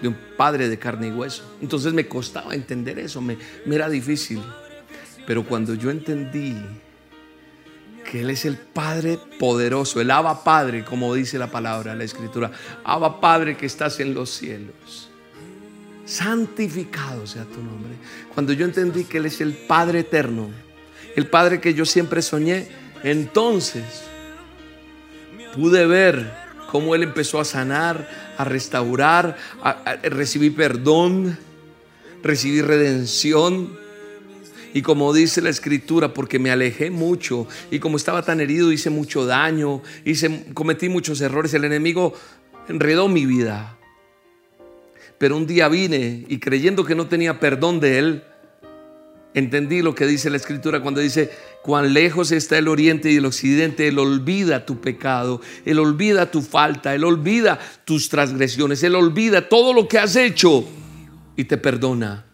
[0.00, 1.42] de un padre de carne y hueso.
[1.60, 3.36] Entonces me costaba entender eso, me,
[3.66, 4.40] me era difícil.
[5.26, 6.54] Pero cuando yo entendí
[8.08, 12.52] que Él es el Padre poderoso, el Abba Padre, como dice la palabra, la Escritura,
[12.84, 15.10] Abba Padre que estás en los cielos
[16.04, 17.94] santificado sea tu nombre.
[18.34, 20.50] Cuando yo entendí que Él es el Padre eterno,
[21.16, 22.68] el Padre que yo siempre soñé,
[23.02, 23.84] entonces
[25.54, 26.32] pude ver
[26.70, 31.38] cómo Él empezó a sanar, a restaurar, a, recibir perdón,
[32.22, 33.78] recibir redención.
[34.72, 38.90] Y como dice la escritura, porque me alejé mucho y como estaba tan herido hice
[38.90, 42.12] mucho daño, hice, cometí muchos errores, el enemigo
[42.68, 43.78] enredó mi vida.
[45.18, 48.24] Pero un día vine y creyendo que no tenía perdón de él,
[49.34, 51.30] entendí lo que dice la escritura cuando dice,
[51.62, 56.40] cuán lejos está el oriente y el occidente, Él olvida tu pecado, Él olvida tu
[56.40, 60.64] falta, Él olvida tus transgresiones, Él olvida todo lo que has hecho
[61.36, 62.24] y te perdona.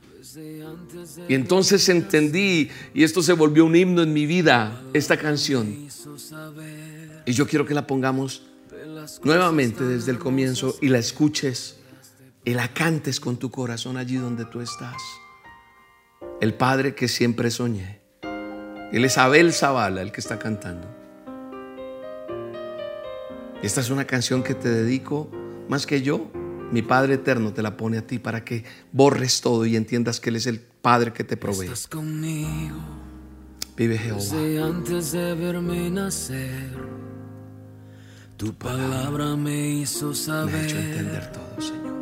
[1.29, 5.89] Y entonces entendí, y esto se volvió un himno en mi vida, esta canción.
[7.25, 8.43] Y yo quiero que la pongamos
[9.23, 11.80] nuevamente desde el comienzo y la escuches
[12.45, 14.97] y la cantes con tu corazón allí donde tú estás.
[16.41, 18.01] El Padre que siempre soñé.
[18.93, 20.89] Él es Abel Zavala el que está cantando.
[23.63, 25.31] Esta es una canción que te dedico
[25.69, 26.31] más que yo.
[26.73, 30.31] Mi Padre eterno te la pone a ti para que borres todo y entiendas que
[30.31, 31.67] Él es el Padre que te provee.
[31.67, 32.77] Estás conmigo.
[33.77, 34.19] Vive Jehová.
[34.19, 36.71] Desde antes de verme nacer,
[38.37, 40.65] tu palabra me hizo Me ha saber.
[40.65, 42.00] hecho entender todo, Señor.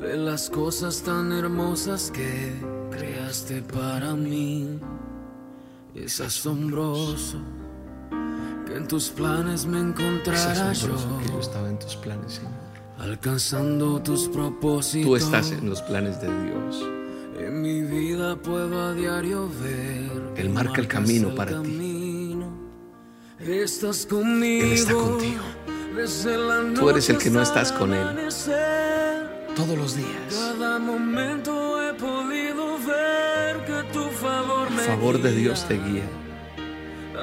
[0.00, 2.52] De las cosas tan hermosas que
[2.90, 4.78] creaste para mí.
[5.94, 7.38] Es asombroso
[8.66, 12.32] que en tus planes me Es encontrara asombroso que yo yo, estaba en tus planes,
[12.34, 12.50] Señor.
[12.98, 15.06] alcanzando tus propósitos.
[15.06, 16.84] Tú estás en los planes de Dios.
[17.38, 20.10] En mi vida puedo a diario ver.
[20.36, 21.56] Él marca el camino el para ti.
[21.56, 22.52] camino.
[23.40, 24.64] Estás conmigo.
[24.66, 25.42] Él está contigo.
[26.74, 28.06] Tú eres el que no estás con Él.
[29.56, 30.08] Todos los días.
[30.30, 36.02] Cada momento he podido ver que tu favor El me favor de Dios te guía.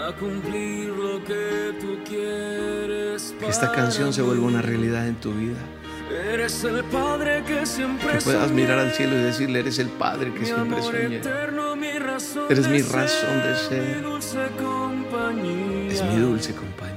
[0.08, 3.36] a cumplir lo que tú quieres.
[3.40, 5.60] Que esta canción se vuelva una realidad en tu vida.
[6.32, 10.34] Eres el padre que siempre Que puedas mirar al cielo y decirle, eres el Padre
[10.34, 11.22] que Mi siempre soñé.
[12.50, 13.84] Eres de mi ser, razón de ser.
[15.90, 16.91] Es mi dulce compañía.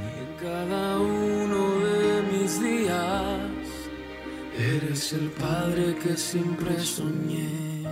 [4.58, 7.82] Eres el padre que siempre soñé.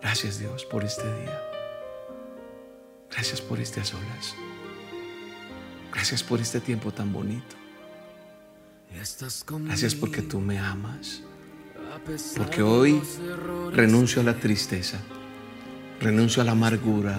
[0.00, 1.42] Gracias Dios por este día.
[3.10, 4.34] Gracias por a solas.
[5.92, 7.56] Gracias por este tiempo tan bonito.
[8.92, 11.22] Gracias porque tú me amas.
[12.36, 13.02] Porque hoy
[13.72, 15.00] renuncio a la tristeza.
[16.00, 17.18] Renuncio a la amargura.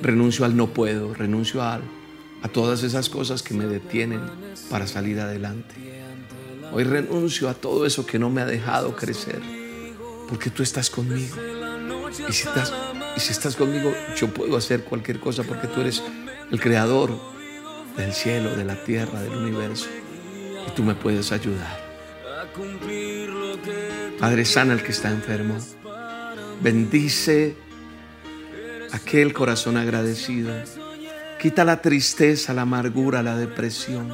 [0.00, 1.12] Renuncio al no puedo.
[1.14, 1.80] Renuncio a,
[2.42, 4.20] a todas esas cosas que me detienen
[4.70, 5.74] para salir adelante.
[6.72, 9.40] Hoy renuncio a todo eso que no me ha dejado crecer.
[10.28, 11.36] Porque tú estás conmigo.
[12.28, 12.72] Y si estás,
[13.16, 16.02] y si estás conmigo, yo puedo hacer cualquier cosa porque tú eres
[16.50, 17.10] el creador
[17.96, 19.86] del cielo, de la tierra, del universo.
[20.66, 21.84] Y tú me puedes ayudar.
[24.18, 25.56] Padre, sana al que está enfermo.
[26.62, 27.56] Bendice
[28.92, 30.52] aquel corazón agradecido.
[31.40, 34.12] Quita la tristeza, la amargura, la depresión.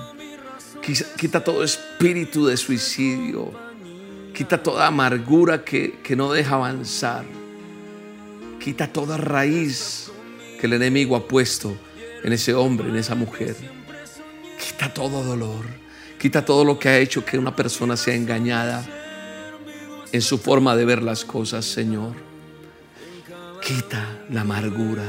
[1.16, 3.52] Quita todo espíritu de suicidio.
[4.34, 7.24] Quita toda amargura que, que no deja avanzar.
[8.58, 10.10] Quita toda raíz
[10.60, 11.76] que el enemigo ha puesto
[12.22, 13.56] en ese hombre, en esa mujer.
[14.58, 15.64] Quita todo dolor.
[16.18, 18.84] Quita todo lo que ha hecho que una persona sea engañada
[20.12, 22.14] en su forma de ver las cosas, Señor.
[23.62, 25.04] Quita la amargura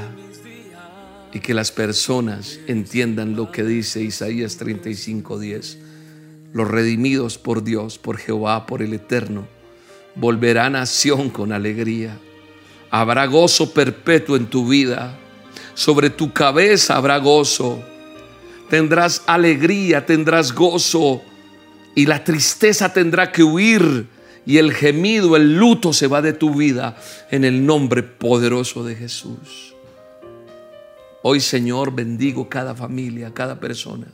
[1.33, 5.77] y que las personas entiendan lo que dice Isaías 35:10.
[6.53, 9.47] Los redimidos por Dios, por Jehová, por el Eterno,
[10.15, 12.17] volverán a Sión con alegría.
[12.89, 15.17] Habrá gozo perpetuo en tu vida.
[15.73, 17.81] Sobre tu cabeza habrá gozo.
[18.69, 21.21] Tendrás alegría, tendrás gozo
[21.95, 24.07] y la tristeza tendrá que huir
[24.45, 26.97] y el gemido, el luto se va de tu vida
[27.29, 29.70] en el nombre poderoso de Jesús.
[31.23, 34.07] Hoy, Señor, bendigo cada familia, cada persona.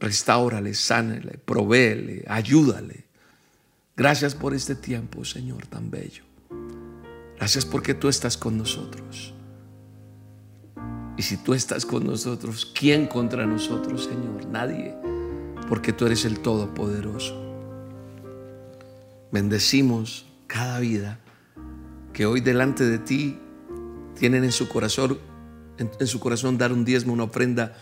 [0.00, 3.04] Restáurale, sánale, provéele, ayúdale.
[3.96, 6.24] Gracias por este tiempo, Señor, tan bello.
[7.36, 9.32] Gracias porque tú estás con nosotros.
[11.16, 14.46] Y si tú estás con nosotros, ¿quién contra nosotros, Señor?
[14.46, 14.96] Nadie,
[15.68, 17.40] porque tú eres el Todopoderoso.
[19.30, 21.20] Bendecimos cada vida
[22.12, 23.38] que hoy delante de ti
[24.22, 25.18] tienen en su corazón,
[25.78, 27.74] en, su corazón dar un diezmo, una ofrenda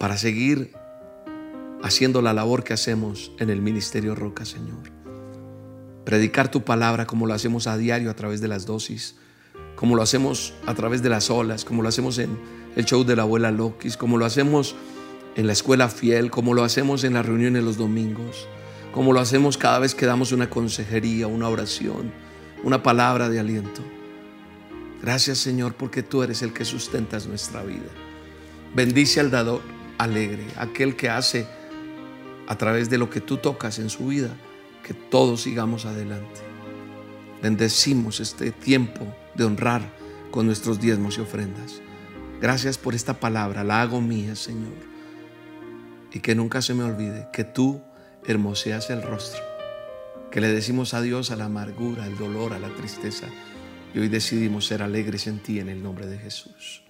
[0.00, 0.72] para seguir
[1.84, 4.90] haciendo la labor que hacemos en el Ministerio Roca, Señor.
[6.04, 9.14] Predicar tu palabra como lo hacemos a diario a través de las dosis,
[9.76, 12.36] como lo hacemos a través de las olas, como lo hacemos en
[12.74, 14.74] el show de la abuela Lokis, como lo hacemos
[15.36, 18.48] en la escuela fiel, como lo hacemos en las reuniones los domingos,
[18.92, 22.12] como lo hacemos cada vez que damos una consejería, una oración,
[22.64, 23.93] una palabra de aliento.
[25.04, 27.90] Gracias Señor porque tú eres el que sustentas nuestra vida.
[28.74, 29.60] Bendice al dador
[29.98, 31.46] alegre, aquel que hace
[32.46, 34.34] a través de lo que tú tocas en su vida,
[34.82, 36.40] que todos sigamos adelante.
[37.42, 39.94] Bendecimos este tiempo de honrar
[40.30, 41.82] con nuestros diezmos y ofrendas.
[42.40, 44.72] Gracias por esta palabra, la hago mía, Señor.
[46.12, 47.82] Y que nunca se me olvide que tú
[48.26, 49.42] hermoseas el rostro,
[50.30, 53.26] que le decimos adiós a la amargura, al dolor, a la tristeza.
[53.94, 56.82] Y hoy decidimos ser alegres en ti en el nombre de Jesús.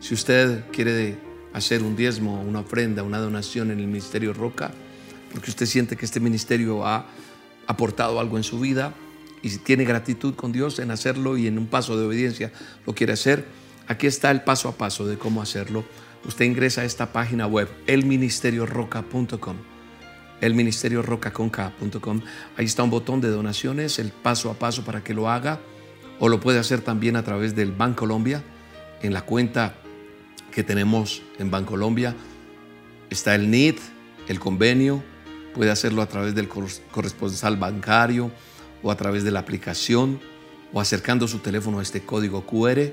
[0.00, 1.16] Si usted quiere
[1.52, 4.72] hacer un diezmo, una ofrenda, una donación en el Ministerio Roca,
[5.32, 7.06] porque usted siente que este ministerio ha
[7.68, 8.92] aportado algo en su vida
[9.42, 12.52] y tiene gratitud con Dios en hacerlo y en un paso de obediencia
[12.84, 13.46] lo quiere hacer,
[13.86, 15.84] aquí está el paso a paso de cómo hacerlo.
[16.24, 19.71] Usted ingresa a esta página web, elministerioroca.com
[20.42, 22.20] elministerioroca.com.
[22.56, 25.60] Ahí está un botón de donaciones, el paso a paso para que lo haga,
[26.18, 28.42] o lo puede hacer también a través del Banco Colombia,
[29.00, 29.76] en la cuenta
[30.50, 32.14] que tenemos en Bancolombia.
[33.10, 33.76] Está el NID,
[34.28, 35.02] el convenio,
[35.54, 38.30] puede hacerlo a través del corresponsal bancario
[38.82, 40.20] o a través de la aplicación
[40.72, 42.92] o acercando su teléfono a este código QR.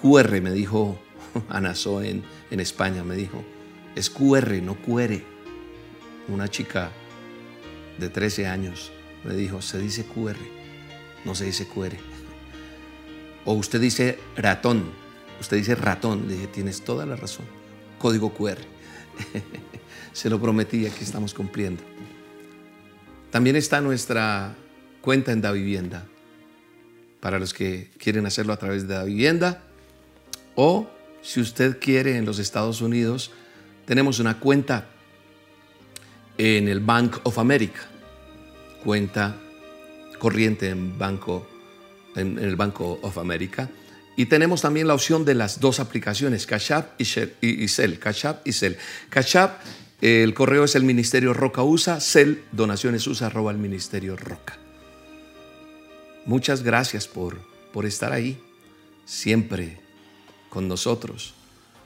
[0.00, 0.98] QR me dijo
[1.48, 3.42] Ana en, en España, me dijo,
[3.94, 5.35] es QR, no QR.
[6.28, 6.90] Una chica
[7.98, 8.92] de 13 años
[9.24, 10.36] me dijo, se dice QR,
[11.24, 11.96] no se dice QR.
[13.44, 14.90] O usted dice ratón,
[15.40, 16.26] usted dice ratón.
[16.28, 17.46] Le dije, tienes toda la razón.
[17.98, 18.58] Código QR.
[20.12, 21.82] se lo prometí, aquí estamos cumpliendo.
[23.30, 24.54] También está nuestra
[25.00, 26.06] cuenta en Da Vivienda,
[27.20, 29.62] para los que quieren hacerlo a través de Da Vivienda.
[30.54, 30.88] O
[31.22, 33.30] si usted quiere en los Estados Unidos,
[33.84, 34.88] tenemos una cuenta
[36.38, 37.80] en el Bank of America,
[38.84, 39.36] cuenta
[40.18, 41.46] corriente en banco
[42.16, 43.68] en, el Banco of America.
[44.16, 47.04] Y tenemos también la opción de las dos aplicaciones, Cash App y,
[47.68, 47.98] Cell.
[47.98, 48.74] Cash App y Cell.
[49.10, 49.60] Cash App,
[50.00, 54.58] el correo es el Ministerio Roca USA, Cell, donaciones USA, arroba el Ministerio Roca.
[56.24, 57.38] Muchas gracias por,
[57.72, 58.40] por estar ahí,
[59.04, 59.78] siempre
[60.48, 61.34] con nosotros,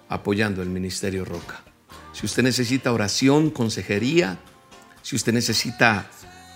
[0.09, 1.65] apoyando el Ministerio Roca.
[2.13, 4.39] Si usted necesita oración, consejería,
[5.03, 6.11] si usted necesita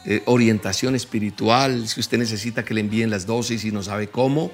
[0.05, 4.53] eh, orientación espiritual, si usted necesita que le envíen las dosis y no sabe cómo,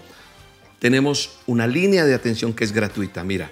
[0.79, 3.25] tenemos una línea de atención que es gratuita.
[3.25, 3.51] Mira,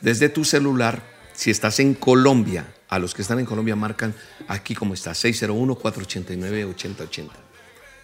[0.00, 1.02] desde tu celular,
[1.34, 4.14] si estás en Colombia, a los que están en Colombia marcan
[4.48, 7.30] aquí como está, 601-489-8080.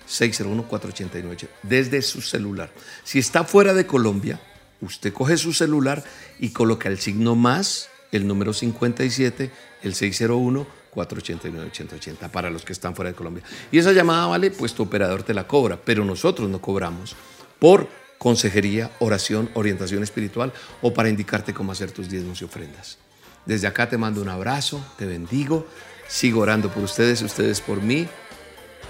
[0.09, 1.49] 601-489.
[1.63, 2.73] Desde su celular.
[3.05, 4.41] Si está fuera de Colombia,
[4.81, 6.05] usted coge su celular
[6.39, 9.51] y coloca el signo más, el número 57,
[9.83, 13.45] el 601 489-8080 para los que están fuera de Colombia.
[13.71, 17.15] Y esa llamada vale, pues tu operador te la cobra, pero nosotros no cobramos
[17.59, 17.89] por
[18.19, 20.53] consejería, oración, orientación espiritual
[20.83, 22.99] o para indicarte cómo hacer tus diezmos y ofrendas.
[23.45, 25.67] Desde acá te mando un abrazo, te bendigo,
[26.09, 28.09] sigo orando por ustedes, ustedes por mí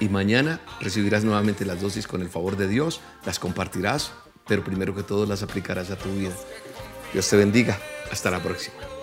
[0.01, 4.13] y mañana recibirás nuevamente las dosis con el favor de Dios, las compartirás,
[4.47, 6.33] pero primero que todo las aplicarás a tu vida.
[7.13, 7.79] Dios te bendiga,
[8.11, 8.96] hasta la próxima.